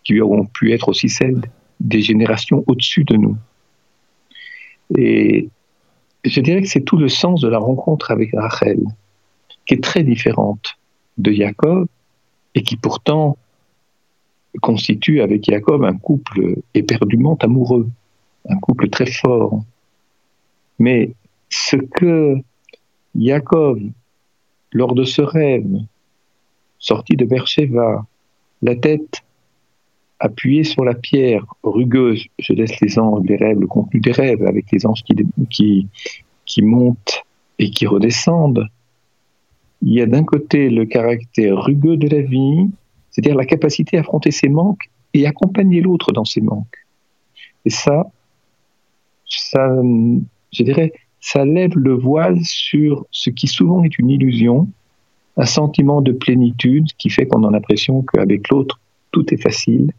qui 0.04 0.20
auront 0.22 0.46
pu 0.46 0.74
être 0.74 0.90
aussi 0.90 1.10
celles 1.10 1.42
des 1.80 2.02
générations 2.02 2.64
au-dessus 2.68 3.04
de 3.04 3.16
nous. 3.16 3.38
Et 4.98 5.50
je 6.24 6.40
dirais 6.40 6.62
que 6.62 6.68
c'est 6.68 6.82
tout 6.82 6.98
le 6.98 7.10
sens 7.10 7.42
de 7.42 7.48
la 7.48 7.58
rencontre 7.58 8.12
avec 8.12 8.32
Rachel, 8.34 8.80
qui 9.66 9.74
est 9.74 9.84
très 9.84 10.04
différente 10.04 10.78
de 11.18 11.32
Jacob 11.32 11.88
et 12.54 12.62
qui 12.62 12.78
pourtant 12.78 13.38
constitue 14.62 15.22
avec 15.22 15.44
Jacob 15.44 15.84
un 15.84 15.98
couple 15.98 16.56
éperdument 16.74 17.38
amoureux, 17.42 17.90
un 18.48 18.58
couple 18.58 18.90
très 18.90 19.08
fort. 19.08 19.64
Mais 20.80 21.12
ce 21.50 21.78
que 21.78 22.38
Jacob, 23.18 23.80
lors 24.72 24.94
de 24.94 25.04
ce 25.04 25.22
rêve, 25.22 25.80
sorti 26.80 27.16
de 27.16 27.26
Bercheva, 27.26 28.06
la 28.62 28.76
tête 28.76 29.24
appuyée 30.20 30.64
sur 30.64 30.84
la 30.84 30.94
pierre 30.94 31.46
rugueuse, 31.64 32.26
je 32.40 32.54
laisse 32.54 32.80
les 32.82 33.00
anges, 33.00 33.26
les 33.26 33.38
rêves, 33.38 33.60
le 33.60 33.68
contenu 33.68 34.00
des 34.00 34.12
rêves, 34.12 34.46
avec 34.46 34.72
les 34.72 34.86
anges 34.86 35.04
qui, 35.04 35.16
qui, 35.50 35.88
qui 36.46 36.62
montent 36.62 37.24
et 37.60 37.70
qui 37.70 37.86
redescendent. 37.86 38.68
Il 39.82 39.94
y 39.94 40.02
a 40.02 40.06
d'un 40.06 40.24
côté 40.24 40.70
le 40.70 40.86
caractère 40.86 41.58
rugueux 41.58 41.98
de 41.98 42.08
la 42.08 42.22
vie, 42.22 42.70
c'est-à-dire 43.12 43.36
la 43.36 43.46
capacité 43.46 43.98
à 43.98 44.02
affronter 44.02 44.32
ses 44.32 44.50
manques 44.50 44.90
et 45.14 45.28
accompagner 45.28 45.82
l'autre 45.82 46.12
dans 46.12 46.26
ses 46.26 46.42
manques. 46.42 46.86
Et 47.66 47.70
ça, 47.70 48.10
ça, 49.26 49.82
je 50.52 50.64
dirais, 50.64 50.92
ça 51.26 51.44
lève 51.44 51.76
le 51.76 51.96
voile 51.96 52.38
sur 52.44 53.08
ce 53.10 53.32
qui 53.32 53.48
souvent 53.48 53.84
est 53.84 53.98
une 53.98 54.12
illusion, 54.12 54.70
un 55.38 55.48
sentiment 55.48 56.04
de 56.04 56.12
plénitude 56.12 56.94
qui 57.00 57.10
fait 57.10 57.26
qu'on 57.26 57.44
a 57.48 57.50
l'impression 57.50 58.04
qu'avec 58.04 58.48
l'autre, 58.50 58.80
tout 59.10 59.34
est 59.34 59.42
facile, 59.42 59.92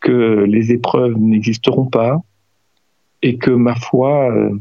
que 0.00 0.46
les 0.48 0.72
épreuves 0.72 1.16
n'existeront 1.16 1.84
pas, 1.84 2.20
et 3.22 3.36
que, 3.36 3.52
ma 3.52 3.76
foi, 3.76 4.32
euh, 4.32 4.58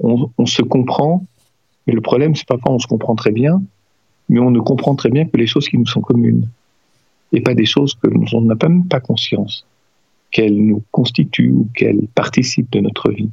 on, 0.00 0.46
se 0.46 0.62
comprend, 0.62 1.24
mais 1.86 1.92
le 1.92 2.00
problème, 2.00 2.34
c'est 2.34 2.48
parfois 2.48 2.72
on 2.72 2.80
se 2.80 2.88
comprend 2.88 3.14
très 3.14 3.30
bien, 3.30 3.62
mais 4.28 4.40
on 4.40 4.50
ne 4.50 4.58
comprend 4.58 4.96
très 4.96 5.10
bien 5.10 5.26
que 5.26 5.36
les 5.36 5.46
choses 5.46 5.68
qui 5.68 5.78
nous 5.78 5.86
sont 5.86 6.00
communes, 6.00 6.48
et 7.30 7.40
pas 7.40 7.54
des 7.54 7.66
choses 7.66 7.94
que 7.94 8.08
nous 8.08 8.26
n'a 8.40 8.56
même 8.60 8.88
pas 8.88 8.98
conscience 8.98 9.64
qu'elles 10.32 10.60
nous 10.60 10.82
constituent 10.90 11.52
ou 11.52 11.68
qu'elles 11.72 12.08
participent 12.16 12.72
de 12.72 12.80
notre 12.80 13.12
vie. 13.12 13.30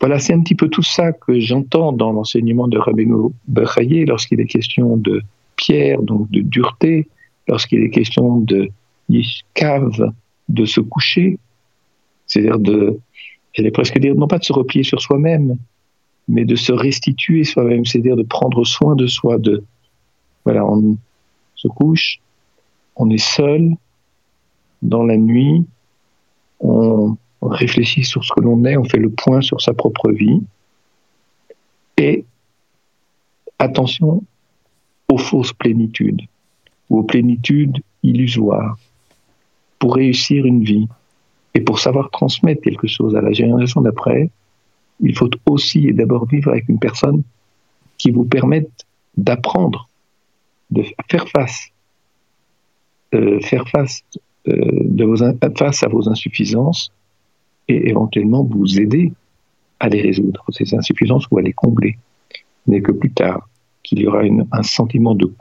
Voilà, 0.00 0.20
c'est 0.20 0.32
un 0.32 0.40
petit 0.40 0.54
peu 0.54 0.68
tout 0.68 0.82
ça 0.82 1.12
que 1.12 1.40
j'entends 1.40 1.92
dans 1.92 2.12
l'enseignement 2.12 2.68
de 2.68 2.78
Rabbeinu 2.78 3.30
Bechaye 3.48 4.04
lorsqu'il 4.04 4.40
est 4.40 4.46
question 4.46 4.96
de 4.96 5.22
pierre, 5.56 6.02
donc 6.02 6.30
de 6.30 6.40
dureté, 6.40 7.08
lorsqu'il 7.48 7.82
est 7.82 7.90
question 7.90 8.38
de 8.38 8.70
yishkav, 9.08 10.12
de 10.48 10.64
se 10.64 10.80
coucher, 10.80 11.38
c'est-à-dire 12.26 12.58
de, 12.58 12.98
j'allais 13.52 13.72
presque 13.72 13.98
dire, 13.98 14.14
non 14.14 14.28
pas 14.28 14.38
de 14.38 14.44
se 14.44 14.52
replier 14.52 14.84
sur 14.84 15.00
soi-même, 15.00 15.56
mais 16.28 16.44
de 16.44 16.54
se 16.54 16.72
restituer 16.72 17.42
soi-même, 17.42 17.84
c'est-à-dire 17.84 18.16
de 18.16 18.22
prendre 18.22 18.64
soin 18.64 18.94
de 18.94 19.06
soi, 19.06 19.38
de, 19.38 19.64
voilà, 20.44 20.64
on 20.64 20.96
se 21.56 21.68
couche, 21.68 22.20
on 22.94 23.10
est 23.10 23.18
seul 23.18 23.72
dans 24.82 25.02
la 25.02 25.16
nuit, 25.16 25.64
on 26.60 27.16
on 27.40 27.48
réfléchit 27.48 28.04
sur 28.04 28.24
ce 28.24 28.32
que 28.34 28.40
l'on 28.40 28.64
est, 28.64 28.76
on 28.76 28.84
fait 28.84 28.98
le 28.98 29.10
point 29.10 29.40
sur 29.40 29.60
sa 29.60 29.72
propre 29.72 30.10
vie. 30.10 30.42
Et 31.96 32.24
attention 33.58 34.22
aux 35.08 35.18
fausses 35.18 35.52
plénitudes, 35.52 36.22
ou 36.90 36.98
aux 36.98 37.02
plénitudes 37.02 37.78
illusoire 38.02 38.78
pour 39.78 39.94
réussir 39.94 40.44
une 40.46 40.62
vie 40.62 40.88
et 41.54 41.60
pour 41.60 41.78
savoir 41.78 42.10
transmettre 42.10 42.62
quelque 42.62 42.86
chose 42.86 43.16
à 43.16 43.20
la 43.20 43.32
génération 43.32 43.80
d'après, 43.80 44.30
il 45.00 45.16
faut 45.16 45.30
aussi 45.46 45.88
et 45.88 45.92
d'abord 45.92 46.26
vivre 46.26 46.50
avec 46.50 46.68
une 46.68 46.78
personne 46.78 47.22
qui 47.96 48.10
vous 48.10 48.24
permette 48.24 48.86
d'apprendre, 49.16 49.88
de 50.70 50.84
faire 51.08 51.28
face, 51.28 51.68
euh, 53.14 53.40
faire 53.40 53.68
face, 53.68 54.02
euh, 54.48 54.84
à 55.82 55.88
vos 55.88 56.08
insuffisances 56.08 56.92
et 57.68 57.88
éventuellement 57.88 58.44
vous 58.44 58.80
aider 58.80 59.12
à 59.80 59.88
les 59.88 60.00
résoudre, 60.00 60.44
ces 60.50 60.74
insuffisances 60.74 61.26
ou 61.30 61.38
à 61.38 61.42
les 61.42 61.52
combler. 61.52 61.98
n'est 62.66 62.82
que 62.82 62.92
plus 62.92 63.10
tard 63.10 63.48
qu'il 63.82 64.00
y 64.00 64.06
aura 64.06 64.22
un 64.52 64.62
sentiment 64.62 65.14
de 65.14 65.32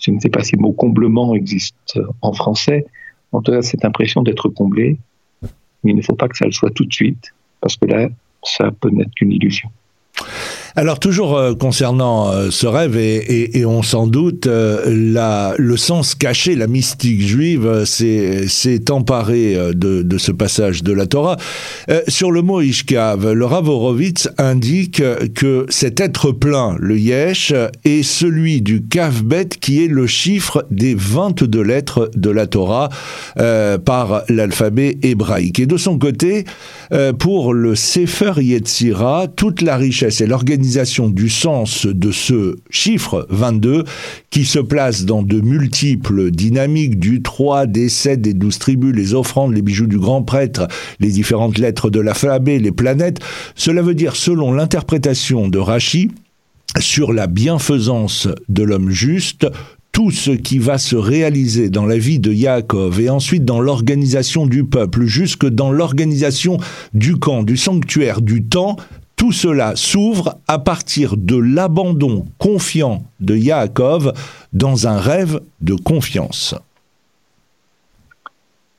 je 0.00 0.10
ne 0.10 0.20
sais 0.20 0.28
pas 0.28 0.42
si 0.42 0.56
le 0.56 0.62
mot 0.62 0.72
comblement 0.72 1.34
existe 1.34 1.98
en 2.20 2.32
français, 2.32 2.86
en 3.32 3.42
tout 3.42 3.52
cas 3.52 3.62
cette 3.62 3.84
impression 3.84 4.22
d'être 4.22 4.48
comblé, 4.48 4.98
mais 5.82 5.92
il 5.92 5.96
ne 5.96 6.02
faut 6.02 6.14
pas 6.14 6.28
que 6.28 6.36
ça 6.36 6.44
le 6.44 6.52
soit 6.52 6.70
tout 6.70 6.84
de 6.84 6.92
suite, 6.92 7.34
parce 7.60 7.76
que 7.76 7.86
là, 7.86 8.08
ça 8.42 8.70
peut 8.70 8.90
n'être 8.90 9.14
qu'une 9.14 9.32
illusion. 9.32 9.68
Alors 10.78 10.98
toujours 10.98 11.38
euh, 11.38 11.54
concernant 11.54 12.30
euh, 12.30 12.50
ce 12.50 12.66
rêve, 12.66 12.98
et, 12.98 13.64
on 13.64 13.82
s'en 13.82 14.06
doute, 14.06 14.46
euh, 14.46 14.84
la, 14.86 15.54
le 15.56 15.78
sens 15.78 16.14
caché, 16.14 16.54
la 16.54 16.66
mystique 16.66 17.22
juive 17.22 17.86
s'est 17.86 18.90
emparé 18.90 19.56
de, 19.74 20.02
de, 20.02 20.18
ce 20.18 20.32
passage 20.32 20.82
de 20.82 20.92
la 20.92 21.06
Torah. 21.06 21.38
sur 22.08 22.30
le 22.30 22.42
mot 22.42 22.60
Ishkav, 22.60 23.32
le 23.32 23.44
Rav 23.46 23.68
Horowitz 23.68 24.28
indique 24.36 25.02
que 25.34 25.64
cet 25.70 26.00
être 26.00 26.32
plein, 26.32 26.76
le 26.78 26.98
Yesh, 26.98 27.54
est 27.84 28.02
celui 28.02 28.60
du 28.60 28.82
Kavbet 28.82 29.48
qui 29.60 29.82
est 29.82 29.88
le 29.88 30.06
chiffre 30.06 30.66
des 30.70 30.94
22 30.94 31.62
lettres 31.62 32.10
de 32.14 32.30
la 32.30 32.46
Torah 32.46 32.90
par 33.84 34.24
l'alphabet 34.28 34.98
hébraïque. 35.02 35.58
Et 35.58 35.66
de 35.66 35.76
son 35.76 35.98
côté, 35.98 36.44
pour 37.18 37.54
le 37.54 37.74
Sefer 37.74 38.32
Yetzira, 38.38 39.26
toute 39.28 39.62
la 39.62 39.76
richesse 39.76 40.20
et 40.20 40.26
l'organisation 40.26 40.65
du 41.08 41.28
sens 41.28 41.86
de 41.86 42.10
ce 42.10 42.56
chiffre 42.70 43.26
22 43.30 43.84
qui 44.30 44.44
se 44.44 44.58
place 44.58 45.04
dans 45.04 45.22
de 45.22 45.40
multiples 45.40 46.30
dynamiques 46.30 46.98
du 46.98 47.22
3, 47.22 47.66
des 47.66 47.88
7, 47.88 48.20
des 48.20 48.34
12 48.34 48.58
tribus, 48.58 48.94
les 48.94 49.14
offrandes, 49.14 49.54
les 49.54 49.62
bijoux 49.62 49.86
du 49.86 49.98
grand 49.98 50.22
prêtre, 50.22 50.66
les 50.98 51.10
différentes 51.10 51.58
lettres 51.58 51.88
de 51.88 52.00
l'alphabet, 52.00 52.58
les 52.58 52.72
planètes. 52.72 53.20
Cela 53.54 53.80
veut 53.80 53.94
dire, 53.94 54.16
selon 54.16 54.52
l'interprétation 54.52 55.48
de 55.48 55.58
Rachi, 55.58 56.10
sur 56.80 57.12
la 57.12 57.26
bienfaisance 57.26 58.28
de 58.48 58.62
l'homme 58.62 58.90
juste, 58.90 59.46
tout 59.92 60.10
ce 60.10 60.32
qui 60.32 60.58
va 60.58 60.76
se 60.76 60.96
réaliser 60.96 61.70
dans 61.70 61.86
la 61.86 61.96
vie 61.96 62.18
de 62.18 62.30
Yaakov 62.30 63.00
et 63.00 63.08
ensuite 63.08 63.46
dans 63.46 63.60
l'organisation 63.60 64.46
du 64.46 64.64
peuple, 64.64 65.06
jusque 65.06 65.46
dans 65.46 65.72
l'organisation 65.72 66.58
du 66.92 67.16
camp, 67.16 67.42
du 67.42 67.56
sanctuaire, 67.56 68.20
du 68.20 68.44
temps, 68.44 68.76
tout 69.16 69.32
cela 69.32 69.74
s'ouvre 69.76 70.38
à 70.46 70.58
partir 70.58 71.16
de 71.16 71.36
l'abandon 71.36 72.26
confiant 72.38 73.02
de 73.20 73.34
Yaakov 73.34 74.12
dans 74.52 74.86
un 74.86 74.98
rêve 74.98 75.40
de 75.60 75.74
confiance. 75.74 76.54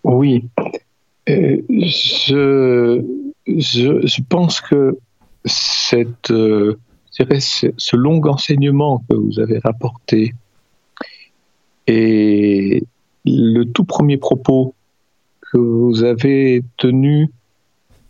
Oui, 0.04 0.46
euh, 1.28 1.62
je, 1.70 3.02
pense 4.30 4.62
que 4.62 4.98
cette, 5.44 6.32
euh, 6.32 6.78
ce 7.12 7.96
long 7.96 8.22
enseignement 8.26 9.04
que 9.10 9.16
vous 9.16 9.40
avez 9.40 9.60
rapporté 9.60 10.34
et 11.88 12.84
le 13.26 13.64
tout 13.64 13.84
premier 13.84 14.18
propos 14.18 14.76
que 15.52 15.58
vous 15.58 16.04
avez 16.04 16.64
tenu 16.78 17.30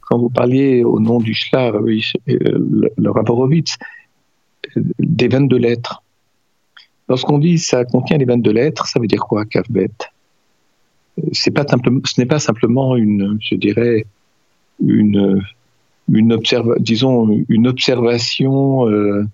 quand 0.07 0.17
vous 0.17 0.29
parliez 0.29 0.83
au 0.83 0.99
nom 0.99 1.19
du 1.19 1.33
Schlar, 1.33 1.75
euh, 1.75 1.99
le, 2.27 2.89
le 2.95 3.11
Raborovitz, 3.11 3.77
des 4.99 5.27
22 5.27 5.57
lettres. 5.57 6.01
Lorsqu'on 7.09 7.39
dit 7.39 7.57
ça 7.57 7.83
contient 7.85 8.17
les 8.17 8.25
22 8.25 8.51
lettres, 8.51 8.87
ça 8.87 8.99
veut 8.99 9.07
dire 9.07 9.19
quoi, 9.19 9.45
simplement, 11.67 12.01
ce 12.05 12.21
n'est 12.21 12.27
pas 12.27 12.39
simplement 12.39 12.95
une, 12.95 13.37
je 13.41 13.55
dirais, 13.55 14.05
une, 14.85 15.41
une 16.11 16.39
disons, 16.79 17.43
une 17.49 17.67
observation. 17.67 18.87
Euh, 18.87 19.25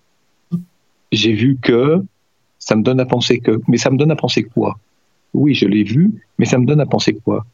j'ai 1.11 1.33
vu 1.33 1.57
que, 1.61 2.03
ça 2.57 2.75
me 2.75 2.81
donne 2.81 2.99
à 2.99 3.05
penser 3.05 3.39
que, 3.39 3.59
mais 3.67 3.77
ça 3.77 3.91
me 3.91 3.97
donne 3.97 4.11
à 4.11 4.15
penser 4.15 4.43
quoi? 4.43 4.79
Oui, 5.33 5.53
je 5.53 5.67
l'ai 5.67 5.83
vu, 5.83 6.11
mais 6.37 6.45
ça 6.45 6.57
me 6.57 6.65
donne 6.65 6.79
à 6.79 6.85
penser 6.85 7.13
quoi? 7.13 7.45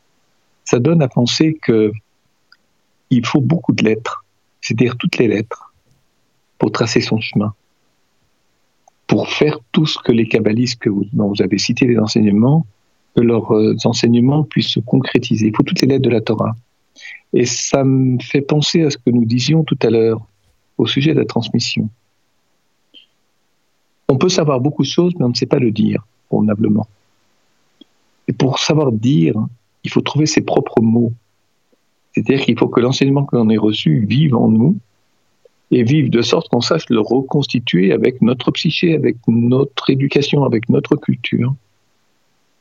Ça 0.63 0.80
donne 0.80 1.02
à 1.02 1.08
penser 1.08 1.58
que 1.62 1.91
il 3.10 3.26
faut 3.26 3.41
beaucoup 3.41 3.74
de 3.74 3.84
lettres, 3.84 4.26
c'est-à-dire 4.62 4.98
toutes 4.98 5.17
les 5.17 5.28
lettres, 5.28 5.74
pour 6.58 6.72
tracer 6.72 7.02
son 7.02 7.19
chemin, 7.19 7.54
pour 9.08 9.30
faire 9.30 9.60
tout 9.72 9.86
ce 9.86 9.98
que 9.98 10.12
les 10.12 10.28
kabbalistes 10.28 10.88
vous, 10.88 11.06
dont 11.13 11.30
vous 11.30 11.41
avez 11.41 11.58
cité 11.58 11.86
les 11.86 11.98
enseignements, 11.98 12.65
que 13.15 13.22
leurs 13.22 13.52
euh, 13.54 13.76
enseignements 13.86 14.43
puissent 14.43 14.69
se 14.69 14.80
concrétiser. 14.80 15.48
Il 15.48 15.56
faut 15.56 15.63
toutes 15.63 15.82
les 15.82 15.88
lettres 15.88 16.04
de 16.04 16.10
la 16.10 16.22
Torah. 16.22 16.56
Et 17.34 17.45
ça 17.45 17.84
me 17.84 18.19
fait 18.19 18.41
penser 18.41 18.84
à 18.84 18.89
ce 18.89 18.98
que 18.98 19.10
nous 19.10 19.26
disions 19.26 19.63
tout 19.63 19.78
à 19.82 19.89
l'heure 19.89 20.22
au 20.78 20.88
sujet 20.88 21.13
de 21.13 21.19
la 21.19 21.26
transmission. 21.26 21.89
On 24.08 24.17
peut 24.17 24.30
savoir 24.30 24.60
beaucoup 24.60 24.84
de 24.84 24.88
choses, 24.88 25.13
mais 25.17 25.26
on 25.26 25.30
ne 25.30 25.36
sait 25.36 25.45
pas 25.45 25.60
le 25.60 25.72
dire, 25.72 26.06
convenablement. 26.30 26.88
Et 28.28 28.34
pour 28.34 28.60
savoir 28.60 28.91
dire, 28.91 29.36
il 29.84 29.91
faut 29.91 30.02
trouver 30.02 30.26
ses 30.26 30.41
propres 30.41 30.82
mots. 30.82 31.13
C'est-à-dire 32.13 32.43
qu'il 32.43 32.58
faut 32.58 32.67
que 32.67 32.80
l'enseignement 32.80 33.26
que 33.26 33.36
l'on 33.36 33.50
ait 33.50 33.58
reçu 33.58 34.06
vive 34.08 34.36
en 34.36 34.50
nous 34.50 34.78
et 35.72 35.84
vive 35.84 36.10
de 36.10 36.22
sorte 36.22 36.50
qu'on 36.50 36.62
sache 36.62 36.89
le 36.89 37.00
reconstituer 37.00 37.91
avec 37.91 38.22
notre 38.22 38.52
psyché, 38.52 38.95
avec 38.95 39.17
notre 39.28 39.89
éducation, 39.89 40.43
avec 40.43 40.67
notre 40.69 40.95
culture, 40.95 41.54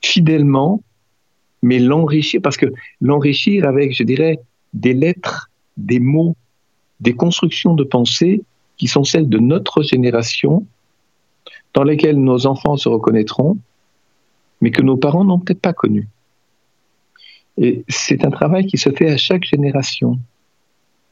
fidèlement, 0.02 0.82
mais 1.62 1.78
l'enrichir, 1.78 2.40
parce 2.42 2.56
que 2.56 2.66
l'enrichir 3.00 3.66
avec, 3.66 3.94
je 3.94 4.02
dirais, 4.02 4.38
des 4.74 4.92
lettres, 4.92 5.50
des 5.76 6.00
mots, 6.00 6.36
des 7.00 7.14
constructions 7.14 7.74
de 7.74 7.84
pensée 7.84 8.42
qui 8.76 8.86
sont 8.86 9.04
celles 9.04 9.28
de 9.28 9.38
notre 9.38 9.82
génération, 9.82 10.66
dans 11.74 11.84
lesquelles 11.84 12.18
nos 12.18 12.46
enfants 12.46 12.76
se 12.76 12.88
reconnaîtront, 12.88 13.58
mais 14.60 14.70
que 14.70 14.82
nos 14.82 14.96
parents 14.96 15.24
n'ont 15.24 15.38
peut-être 15.38 15.60
pas 15.60 15.72
connues. 15.72 16.08
Et 17.60 17.84
c'est 17.88 18.24
un 18.24 18.30
travail 18.30 18.66
qui 18.66 18.78
se 18.78 18.90
fait 18.90 19.10
à 19.10 19.16
chaque 19.16 19.44
génération. 19.44 20.18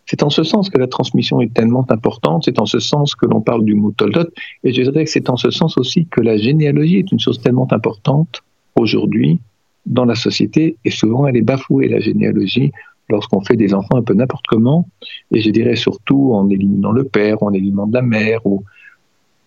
C'est 0.07 0.23
en 0.23 0.31
ce 0.31 0.45
sens 0.45 0.71
que 0.71 0.79
la 0.79 0.87
transmission 0.87 1.41
est 1.41 1.53
tellement 1.53 1.85
importante, 1.91 2.45
c'est 2.45 2.61
en 2.61 2.67
ce 2.67 2.79
sens 2.79 3.17
que 3.17 3.27
l'on 3.27 3.41
parle 3.41 3.65
du 3.65 3.75
mot 3.75 3.91
Toldot, 3.91 4.29
et 4.63 4.73
je 4.73 4.83
dirais 4.83 5.05
que 5.05 5.11
c'est 5.11 5.29
en 5.29 5.37
ce 5.37 5.51
sens 5.51 5.77
aussi 5.79 6.07
que 6.07 6.21
la 6.21 6.37
généalogie 6.37 6.99
est 6.99 7.11
une 7.11 7.19
chose 7.19 7.41
tellement 7.41 7.67
importante 7.73 8.45
aujourd'hui 8.77 9.41
dans 9.85 10.05
la 10.05 10.15
société, 10.15 10.77
et 10.85 10.91
souvent 10.91 11.27
elle 11.27 11.37
est 11.37 11.43
bafouée, 11.43 11.89
la 11.89 11.99
généalogie, 11.99 12.71
lorsqu'on 13.09 13.41
fait 13.41 13.57
des 13.57 13.75
enfants 13.75 13.97
un 13.97 14.03
peu 14.03 14.15
n'importe 14.15 14.47
comment, 14.47 14.87
et 15.33 15.41
je 15.41 15.51
dirais 15.51 15.75
surtout 15.75 16.33
en 16.35 16.49
éliminant 16.49 16.93
le 16.93 17.03
père, 17.03 17.43
en 17.43 17.53
éliminant 17.53 17.89
la 17.93 18.03
mère, 18.03 18.47
ou 18.47 18.63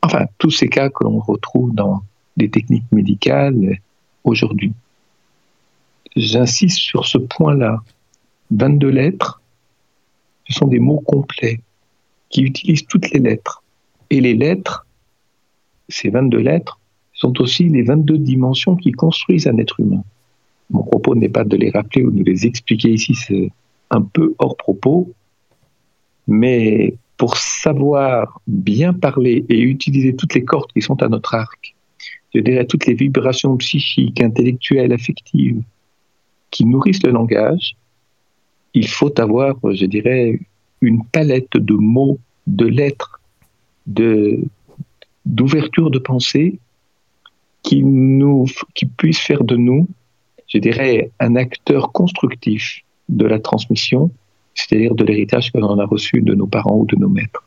enfin 0.02 0.26
tous 0.38 0.52
ces 0.52 0.68
cas 0.68 0.90
que 0.90 1.06
l'on 1.06 1.20
retrouve 1.20 1.74
dans 1.74 2.02
les 2.36 2.50
techniques 2.50 2.92
médicales 2.92 3.78
aujourd'hui 4.26 4.74
j'insiste 6.19 6.77
sur 6.77 7.05
ce 7.05 7.17
point-là. 7.17 7.82
22 8.51 8.89
lettres, 8.89 9.41
ce 10.47 10.53
sont 10.53 10.67
des 10.67 10.79
mots 10.79 11.01
complets 11.01 11.62
qui 12.29 12.41
utilisent 12.41 12.86
toutes 12.86 13.10
les 13.12 13.19
lettres. 13.19 13.63
Et 14.10 14.21
les 14.21 14.34
lettres, 14.34 14.86
ces 15.88 16.10
22 16.10 16.39
lettres, 16.39 16.79
sont 17.13 17.39
aussi 17.41 17.69
les 17.69 17.84
22 17.84 18.17
dimensions 18.17 18.75
qui 18.75 18.91
construisent 18.91 19.47
un 19.47 19.58
être 19.58 19.79
humain. 19.79 20.03
Mon 20.69 20.84
propos 20.84 21.15
n'est 21.15 21.29
pas 21.29 21.43
de 21.43 21.58
les 21.58 21.69
rappeler 21.71 22.03
ou 22.03 22.12
de 22.12 22.23
les 22.23 22.45
expliquer 22.45 22.89
ici, 22.91 23.15
c'est 23.15 23.51
un 23.89 24.01
peu 24.01 24.36
hors 24.38 24.55
propos, 24.55 25.12
mais 26.27 26.95
pour 27.17 27.38
savoir 27.38 28.39
bien 28.47 28.93
parler 28.93 29.45
et 29.49 29.60
utiliser 29.60 30.15
toutes 30.15 30.36
les 30.36 30.45
cordes 30.45 30.71
qui 30.71 30.82
sont 30.82 31.01
à 31.03 31.10
notre 31.10 31.34
arc, 31.34 31.75
je 32.34 32.39
dirais 32.39 32.65
toutes 32.65 32.86
les 32.86 32.93
vibrations 32.93 33.58
psychiques, 33.58 34.21
intellectuelles, 34.21 34.93
affectives, 34.93 35.63
qui 36.52 36.66
nourrissent 36.66 37.04
le 37.04 37.12
langage, 37.12 37.76
il 38.74 38.88
faut 38.88 39.20
avoir, 39.20 39.56
je 39.72 39.86
dirais, 39.86 40.40
une 40.82 41.04
palette 41.06 41.58
de 41.58 41.74
mots, 41.74 42.20
de 42.48 42.66
lettres, 42.66 43.20
de 43.88 44.40
d'ouverture 45.26 45.92
de 45.92 46.00
pensée 46.00 46.60
qui 47.62 47.84
nous, 47.84 48.46
qui 48.74 48.86
puisse 48.86 49.20
faire 49.20 49.44
de 49.44 49.58
nous, 49.58 49.88
je 50.48 50.58
dirais, 50.58 51.12
un 51.20 51.36
acteur 51.36 51.92
constructif 51.92 52.82
de 53.10 53.26
la 53.26 53.40
transmission, 53.40 54.10
c'est-à-dire 54.56 54.96
de 54.96 55.04
l'héritage 55.04 55.52
que 55.52 55.60
l'on 55.60 55.78
a 55.78 55.86
reçu 55.86 56.22
de 56.22 56.34
nos 56.34 56.48
parents 56.48 56.78
ou 56.78 56.86
de 56.86 56.96
nos 56.96 57.10
maîtres. 57.10 57.46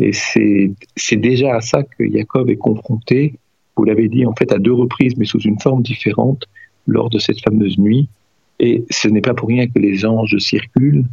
Et 0.00 0.12
c'est, 0.14 0.72
c'est 0.96 1.16
déjà 1.16 1.56
à 1.56 1.60
ça 1.60 1.82
que 1.82 2.10
Jacob 2.10 2.48
est 2.48 2.56
confronté 2.56 3.34
vous 3.76 3.84
l'avez 3.84 4.08
dit 4.08 4.26
en 4.26 4.34
fait 4.34 4.52
à 4.52 4.58
deux 4.58 4.72
reprises, 4.72 5.16
mais 5.16 5.24
sous 5.24 5.40
une 5.40 5.58
forme 5.60 5.82
différente, 5.82 6.44
lors 6.86 7.10
de 7.10 7.18
cette 7.18 7.40
fameuse 7.40 7.78
nuit. 7.78 8.08
Et 8.58 8.84
ce 8.90 9.08
n'est 9.08 9.20
pas 9.20 9.34
pour 9.34 9.48
rien 9.48 9.66
que 9.66 9.78
les 9.78 10.04
anges 10.04 10.36
circulent. 10.38 11.04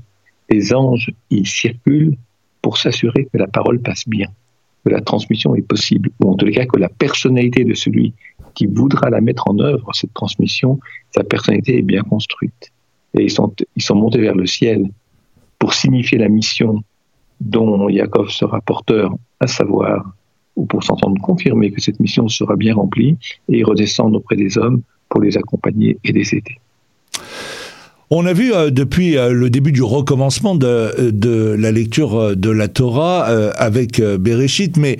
Les 0.50 0.74
anges, 0.74 1.12
ils 1.30 1.48
circulent 1.48 2.16
pour 2.62 2.78
s'assurer 2.78 3.26
que 3.26 3.38
la 3.38 3.48
parole 3.48 3.80
passe 3.80 4.08
bien, 4.08 4.28
que 4.84 4.90
la 4.90 5.02
transmission 5.02 5.56
est 5.56 5.62
possible, 5.62 6.10
ou 6.20 6.32
en 6.32 6.36
tous 6.36 6.46
les 6.46 6.54
cas 6.54 6.66
que 6.66 6.78
la 6.78 6.90
personnalité 6.90 7.64
de 7.64 7.74
celui 7.74 8.14
qui 8.54 8.66
voudra 8.66 9.10
la 9.10 9.22
mettre 9.22 9.48
en 9.48 9.60
œuvre, 9.60 9.90
cette 9.94 10.14
transmission, 10.14 10.80
sa 11.12 11.24
personnalité 11.24 11.78
est 11.78 11.84
bien 11.84 12.02
construite. 12.02 12.72
Et 13.18 13.24
ils 13.24 13.32
sont, 13.32 13.96
montés 13.96 14.20
vers 14.20 14.36
le 14.36 14.46
ciel 14.46 14.90
pour 15.58 15.74
signifier 15.74 16.18
la 16.18 16.30
mission 16.30 16.84
dont 17.40 17.90
Yaakov 17.90 18.30
sera 18.30 18.62
porteur, 18.62 19.16
à 19.40 19.48
savoir, 19.48 20.14
ou 20.56 20.66
pour 20.66 20.84
s'entendre 20.84 21.20
confirmer 21.22 21.72
que 21.72 21.82
cette 21.82 22.00
mission 22.00 22.28
sera 22.28 22.56
bien 22.56 22.76
remplie, 22.76 23.18
et 23.48 23.60
ils 23.60 23.66
redescendent 23.66 24.18
auprès 24.18 24.36
des 24.36 24.58
hommes 24.58 24.82
pour 25.08 25.22
les 25.22 25.38
accompagner 25.38 25.98
et 26.04 26.12
les 26.12 26.36
aider. 26.36 26.59
On 28.12 28.26
a 28.26 28.34
vu 28.34 28.52
euh, 28.56 28.72
depuis 28.72 29.18
euh, 29.18 29.32
le 29.34 29.52
début 29.52 29.72
du 29.72 29.84
recommencement 29.84 30.56
de, 30.56 30.66
euh, 30.66 31.12
de 31.12 31.56
la 31.60 31.72
lecture 31.72 32.36
de 32.36 32.50
la 32.50 32.68
Torah 32.68 33.28
avec 33.56 34.02
Bereshit, 34.02 34.78
mais 34.78 34.98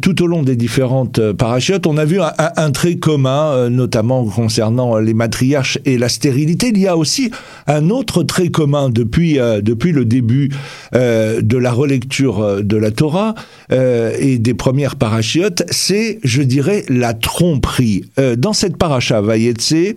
tout 0.00 0.22
au 0.22 0.26
long 0.26 0.42
des 0.42 0.56
différentes 0.56 1.32
parachutes, 1.32 1.86
on 1.86 1.96
a 1.96 2.04
vu 2.04 2.20
un, 2.20 2.70
trait 2.70 2.96
commun, 2.96 3.70
notamment 3.70 4.24
concernant 4.24 4.98
les 4.98 5.14
matriarches 5.14 5.78
et 5.84 5.98
la 5.98 6.08
stérilité. 6.08 6.68
Il 6.68 6.78
y 6.78 6.88
a 6.88 6.96
aussi 6.96 7.30
un 7.66 7.90
autre 7.90 8.22
trait 8.22 8.48
commun 8.48 8.90
depuis, 8.90 9.38
depuis 9.62 9.92
le 9.92 10.04
début 10.04 10.50
de 10.92 11.56
la 11.56 11.72
relecture 11.72 12.62
de 12.62 12.76
la 12.76 12.90
Torah 12.90 13.34
et 13.70 14.38
des 14.38 14.54
premières 14.54 14.96
parachutes, 14.96 15.64
c'est, 15.70 16.18
je 16.24 16.42
dirais, 16.42 16.84
la 16.88 17.14
tromperie. 17.14 18.04
dans 18.36 18.52
cette 18.52 18.76
paracha 18.76 19.20
Vayetse, 19.20 19.94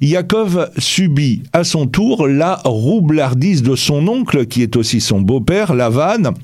Yaakov 0.00 0.70
subit 0.78 1.42
à 1.52 1.64
son 1.64 1.86
tour 1.94 2.26
la 2.26 2.60
roublardise 2.64 3.62
de 3.62 3.76
son 3.76 4.08
oncle, 4.08 4.46
qui 4.46 4.62
est 4.62 4.74
aussi 4.74 5.00
son 5.00 5.20
beau-père, 5.20 5.74
Lavan, 5.74 6.34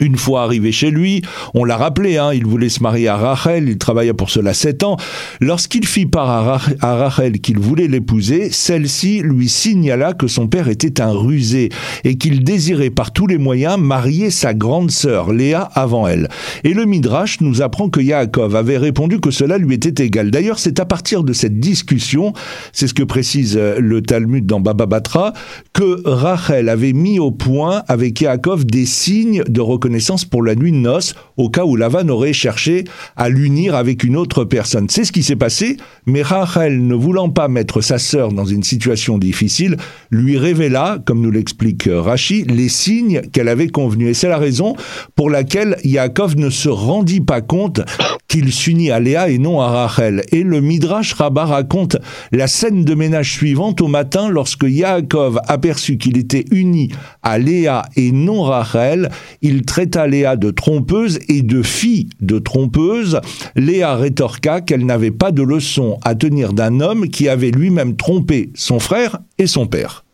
une 0.00 0.16
fois 0.16 0.42
arrivé 0.42 0.70
chez 0.70 0.90
lui, 0.90 1.22
on 1.54 1.64
l'a 1.64 1.78
rappelé, 1.78 2.18
hein, 2.18 2.34
il 2.34 2.44
voulait 2.44 2.68
se 2.68 2.82
marier 2.82 3.08
à 3.08 3.16
Rachel, 3.16 3.70
il 3.70 3.78
travailla 3.78 4.12
pour 4.12 4.28
cela 4.28 4.52
sept 4.52 4.82
ans. 4.82 4.98
Lorsqu'il 5.40 5.86
fit 5.86 6.04
part 6.04 6.60
à, 6.80 6.94
Rachel 6.94 7.40
qu'il 7.40 7.58
voulait 7.58 7.88
l'épouser, 7.88 8.50
celle-ci 8.50 9.22
lui 9.22 9.48
signala 9.48 10.12
que 10.12 10.26
son 10.26 10.46
père 10.46 10.68
était 10.68 11.00
un 11.00 11.12
rusé 11.12 11.70
et 12.04 12.18
qu'il 12.18 12.44
désirait 12.44 12.90
par 12.90 13.12
tous 13.12 13.26
les 13.26 13.38
moyens 13.38 13.78
marier 13.78 14.30
sa 14.30 14.52
grande 14.52 14.90
sœur, 14.90 15.32
Léa, 15.32 15.62
avant 15.74 16.06
elle. 16.06 16.28
Et 16.64 16.74
le 16.74 16.84
Midrash 16.84 17.40
nous 17.40 17.62
apprend 17.62 17.88
que 17.88 18.00
Yaakov 18.00 18.56
avait 18.56 18.76
répondu 18.76 19.20
que 19.20 19.30
cela 19.30 19.56
lui 19.56 19.74
était 19.74 20.04
égal. 20.04 20.30
D'ailleurs, 20.30 20.58
c'est 20.58 20.80
à 20.80 20.84
partir 20.84 21.24
de 21.24 21.32
cette 21.32 21.60
discussion, 21.60 22.34
c'est 22.74 22.88
ce 22.88 22.94
que 22.94 23.04
précise 23.04 23.56
euh, 23.56 23.78
le 23.80 24.02
Talmud 24.02 24.44
dans 24.44 24.60
Baba 24.60 24.84
Batra, 24.84 25.32
que 25.72 26.02
Rachel 26.04 26.68
avait 26.68 26.92
mis 26.92 27.18
au 27.18 27.30
point 27.30 27.84
avec 27.88 28.20
Yaakov 28.20 28.66
des 28.66 28.84
signes 28.84 29.42
de 29.48 29.60
reconnaissance 29.62 29.77
connaissance 29.78 30.24
pour 30.24 30.42
la 30.42 30.54
nuit 30.54 30.72
de 30.72 30.76
noces, 30.76 31.14
au 31.36 31.48
cas 31.48 31.64
où 31.64 31.76
Lavan 31.76 32.08
aurait 32.08 32.32
cherché 32.32 32.84
à 33.16 33.28
l'unir 33.28 33.74
avec 33.74 34.04
une 34.04 34.16
autre 34.16 34.44
personne. 34.44 34.88
C'est 34.88 35.04
ce 35.04 35.12
qui 35.12 35.22
s'est 35.22 35.36
passé, 35.36 35.76
mais 36.06 36.22
Rachel, 36.22 36.86
ne 36.86 36.94
voulant 36.94 37.30
pas 37.30 37.48
mettre 37.48 37.80
sa 37.80 37.98
sœur 37.98 38.32
dans 38.32 38.44
une 38.44 38.62
situation 38.62 39.18
difficile, 39.18 39.76
lui 40.10 40.38
révéla, 40.38 40.98
comme 41.04 41.20
nous 41.20 41.30
l'explique 41.30 41.88
Rachi, 41.90 42.44
les 42.44 42.68
signes 42.68 43.22
qu'elle 43.32 43.48
avait 43.48 43.68
convenus. 43.68 44.10
Et 44.10 44.14
c'est 44.14 44.28
la 44.28 44.38
raison 44.38 44.74
pour 45.16 45.30
laquelle 45.30 45.76
Yaakov 45.84 46.36
ne 46.36 46.50
se 46.50 46.68
rendit 46.68 47.20
pas 47.20 47.40
compte 47.40 47.80
qu'il 48.28 48.52
s'unit 48.52 48.90
à 48.90 49.00
Léa 49.00 49.30
et 49.30 49.38
non 49.38 49.60
à 49.60 49.68
Rachel. 49.68 50.22
Et 50.32 50.42
le 50.42 50.60
Midrash 50.60 51.14
Rabbah 51.14 51.46
raconte 51.46 51.96
la 52.30 52.46
scène 52.46 52.84
de 52.84 52.94
ménage 52.94 53.32
suivante 53.32 53.80
au 53.80 53.88
matin 53.88 54.28
lorsque 54.28 54.64
Yaakov 54.64 55.40
aperçut 55.48 55.96
qu'il 55.96 56.18
était 56.18 56.44
uni 56.50 56.90
à 57.22 57.38
Léa 57.38 57.84
et 57.96 58.12
non 58.12 58.42
Rachel, 58.42 59.10
il 59.42 59.62
traita 59.68 60.06
Léa 60.06 60.36
de 60.36 60.50
trompeuse 60.50 61.18
et 61.28 61.42
de 61.42 61.62
fille 61.62 62.08
de 62.20 62.38
trompeuse. 62.38 63.20
Léa 63.54 63.96
rétorqua 63.96 64.62
qu'elle 64.62 64.86
n'avait 64.86 65.10
pas 65.10 65.30
de 65.30 65.42
leçon 65.42 65.98
à 66.04 66.14
tenir 66.14 66.54
d'un 66.54 66.80
homme 66.80 67.08
qui 67.08 67.28
avait 67.28 67.50
lui-même 67.50 67.94
trompé 67.94 68.50
son 68.54 68.80
frère 68.80 69.18
et 69.36 69.46
son 69.46 69.66
père. 69.66 70.04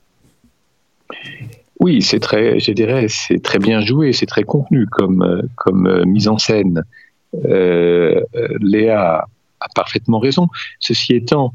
Oui, 1.78 2.02
c'est 2.02 2.18
très, 2.18 2.58
je 2.58 2.72
dirais, 2.72 3.06
c'est 3.08 3.40
très 3.42 3.60
bien 3.60 3.80
joué, 3.80 4.12
c'est 4.12 4.26
très 4.26 4.42
contenu 4.42 4.86
comme, 4.86 5.42
comme 5.54 5.86
euh, 5.86 6.04
mise 6.04 6.26
en 6.26 6.38
scène. 6.38 6.82
Euh, 7.44 8.20
euh, 8.34 8.48
Léa 8.60 9.26
a 9.60 9.68
parfaitement 9.76 10.18
raison. 10.18 10.48
Ceci 10.80 11.14
étant, 11.14 11.52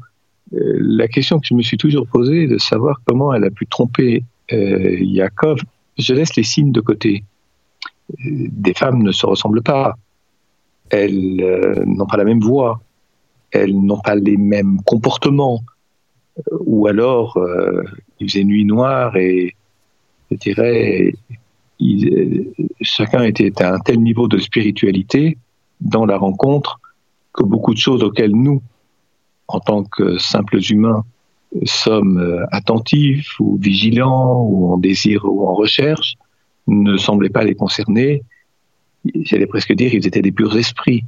la 0.52 1.06
question 1.06 1.38
que 1.38 1.46
je 1.46 1.54
me 1.54 1.62
suis 1.62 1.76
toujours 1.76 2.06
posée 2.06 2.46
de 2.46 2.56
savoir 2.56 3.02
comment 3.04 3.32
elle 3.34 3.44
a 3.44 3.50
pu 3.50 3.66
tromper 3.66 4.24
Yaakov, 4.50 5.60
je 5.98 6.14
laisse 6.14 6.34
les 6.34 6.42
signes 6.42 6.72
de 6.72 6.80
côté 6.80 7.24
des 8.18 8.74
femmes 8.74 9.02
ne 9.02 9.12
se 9.12 9.26
ressemblent 9.26 9.62
pas. 9.62 9.96
Elles 10.90 11.40
euh, 11.42 11.84
n'ont 11.86 12.06
pas 12.06 12.16
la 12.16 12.24
même 12.24 12.40
voix. 12.40 12.80
Elles 13.52 13.76
n'ont 13.76 14.00
pas 14.00 14.14
les 14.14 14.36
mêmes 14.36 14.80
comportements. 14.82 15.62
Ou 16.60 16.86
alors, 16.86 17.36
euh, 17.36 17.82
il 18.18 18.28
faisait 18.28 18.44
nuit 18.44 18.64
noire 18.64 19.16
et 19.16 19.54
je 20.30 20.36
dirais, 20.36 21.12
chacun 22.80 23.24
était 23.24 23.62
à 23.62 23.74
un 23.74 23.78
tel 23.78 24.00
niveau 24.00 24.28
de 24.28 24.38
spiritualité 24.38 25.38
dans 25.80 26.06
la 26.06 26.16
rencontre 26.16 26.80
que 27.32 27.42
beaucoup 27.42 27.74
de 27.74 27.78
choses 27.78 28.02
auxquelles 28.02 28.34
nous, 28.34 28.62
en 29.48 29.60
tant 29.60 29.82
que 29.84 30.18
simples 30.18 30.60
humains, 30.70 31.04
sommes 31.64 32.18
euh, 32.18 32.44
attentifs 32.52 33.38
ou 33.40 33.56
vigilants 33.56 34.42
ou 34.42 34.72
en 34.72 34.78
désir 34.78 35.24
ou 35.24 35.46
en 35.48 35.54
recherche, 35.54 36.16
ne 36.66 36.96
semblaient 36.96 37.30
pas 37.30 37.44
les 37.44 37.54
concerner. 37.54 38.22
J'allais 39.14 39.46
presque 39.46 39.72
dire 39.72 39.94
ils 39.94 40.06
étaient 40.06 40.22
des 40.22 40.32
purs 40.32 40.56
esprits. 40.56 41.04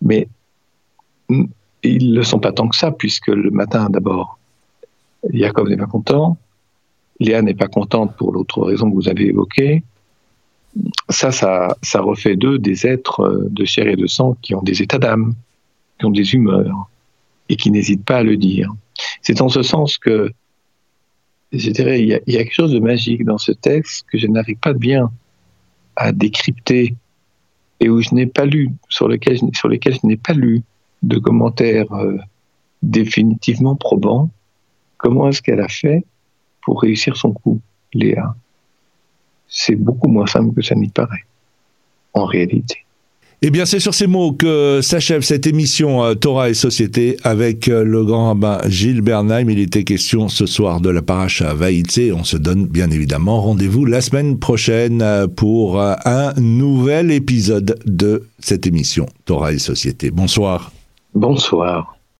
Mais 0.00 0.28
ils 1.82 2.10
ne 2.10 2.16
le 2.16 2.22
sont 2.22 2.38
pas 2.38 2.52
tant 2.52 2.68
que 2.68 2.76
ça, 2.76 2.90
puisque 2.90 3.28
le 3.28 3.50
matin, 3.50 3.88
d'abord, 3.90 4.38
Jacob 5.32 5.68
n'est 5.68 5.76
pas 5.76 5.86
content, 5.86 6.36
Léa 7.20 7.42
n'est 7.42 7.54
pas 7.54 7.68
contente 7.68 8.16
pour 8.16 8.32
l'autre 8.32 8.62
raison 8.62 8.90
que 8.90 8.94
vous 8.94 9.08
avez 9.08 9.26
évoquée. 9.26 9.82
Ça, 11.08 11.30
ça, 11.30 11.76
ça 11.82 12.00
refait 12.00 12.36
d'eux 12.36 12.58
des 12.58 12.86
êtres 12.86 13.46
de 13.48 13.64
chair 13.64 13.86
et 13.86 13.96
de 13.96 14.06
sang 14.06 14.36
qui 14.42 14.54
ont 14.54 14.62
des 14.62 14.82
états 14.82 14.98
d'âme, 14.98 15.34
qui 15.98 16.06
ont 16.06 16.10
des 16.10 16.34
humeurs, 16.34 16.90
et 17.48 17.56
qui 17.56 17.70
n'hésitent 17.70 18.04
pas 18.04 18.18
à 18.18 18.22
le 18.22 18.36
dire. 18.36 18.72
C'est 19.22 19.40
en 19.40 19.48
ce 19.48 19.62
sens 19.62 19.98
que 19.98 20.32
je 21.58 21.70
dirais, 21.70 22.02
il 22.02 22.08
y, 22.08 22.14
a, 22.14 22.20
quelque 22.20 22.54
chose 22.54 22.72
de 22.72 22.80
magique 22.80 23.24
dans 23.24 23.38
ce 23.38 23.52
texte 23.52 24.06
que 24.10 24.18
je 24.18 24.26
n'arrive 24.26 24.58
pas 24.58 24.72
bien 24.72 25.10
à 25.96 26.12
décrypter 26.12 26.94
et 27.80 27.88
où 27.88 28.00
je 28.00 28.14
n'ai 28.14 28.26
pas 28.26 28.46
lu, 28.46 28.70
sur 28.88 29.08
lequel, 29.08 29.38
je 29.38 30.06
n'ai 30.06 30.16
pas 30.16 30.32
lu 30.32 30.62
de 31.02 31.18
commentaires 31.18 31.92
euh, 31.92 32.18
définitivement 32.82 33.76
probants. 33.76 34.30
Comment 34.96 35.28
est-ce 35.28 35.42
qu'elle 35.42 35.60
a 35.60 35.68
fait 35.68 36.04
pour 36.62 36.80
réussir 36.80 37.16
son 37.16 37.32
coup, 37.32 37.60
Léa? 37.92 38.34
C'est 39.48 39.76
beaucoup 39.76 40.08
moins 40.08 40.26
simple 40.26 40.54
que 40.54 40.62
ça 40.62 40.74
n'y 40.74 40.88
paraît, 40.88 41.24
en 42.14 42.24
réalité. 42.24 42.83
Eh 43.46 43.50
bien, 43.50 43.66
c'est 43.66 43.78
sur 43.78 43.92
ces 43.92 44.06
mots 44.06 44.32
que 44.32 44.80
s'achève 44.80 45.20
cette 45.20 45.46
émission 45.46 46.02
euh, 46.02 46.14
Torah 46.14 46.48
et 46.48 46.54
Société 46.54 47.18
avec 47.24 47.68
euh, 47.68 47.84
le 47.84 48.02
grand 48.02 48.28
rabbin 48.28 48.58
Gilles 48.68 49.02
Bernheim. 49.02 49.50
Il 49.50 49.58
était 49.58 49.84
question 49.84 50.30
ce 50.30 50.46
soir 50.46 50.80
de 50.80 50.88
la 50.88 51.02
paracha 51.02 51.52
Vaïtse. 51.52 52.10
On 52.14 52.24
se 52.24 52.38
donne 52.38 52.64
bien 52.64 52.90
évidemment 52.90 53.42
rendez-vous 53.42 53.84
la 53.84 54.00
semaine 54.00 54.38
prochaine 54.38 55.02
euh, 55.02 55.26
pour 55.26 55.78
un 55.78 56.32
nouvel 56.40 57.10
épisode 57.10 57.78
de 57.84 58.22
cette 58.38 58.66
émission 58.66 59.04
Torah 59.26 59.52
et 59.52 59.58
Société. 59.58 60.10
Bonsoir. 60.10 60.72
Bonsoir. 61.14 61.93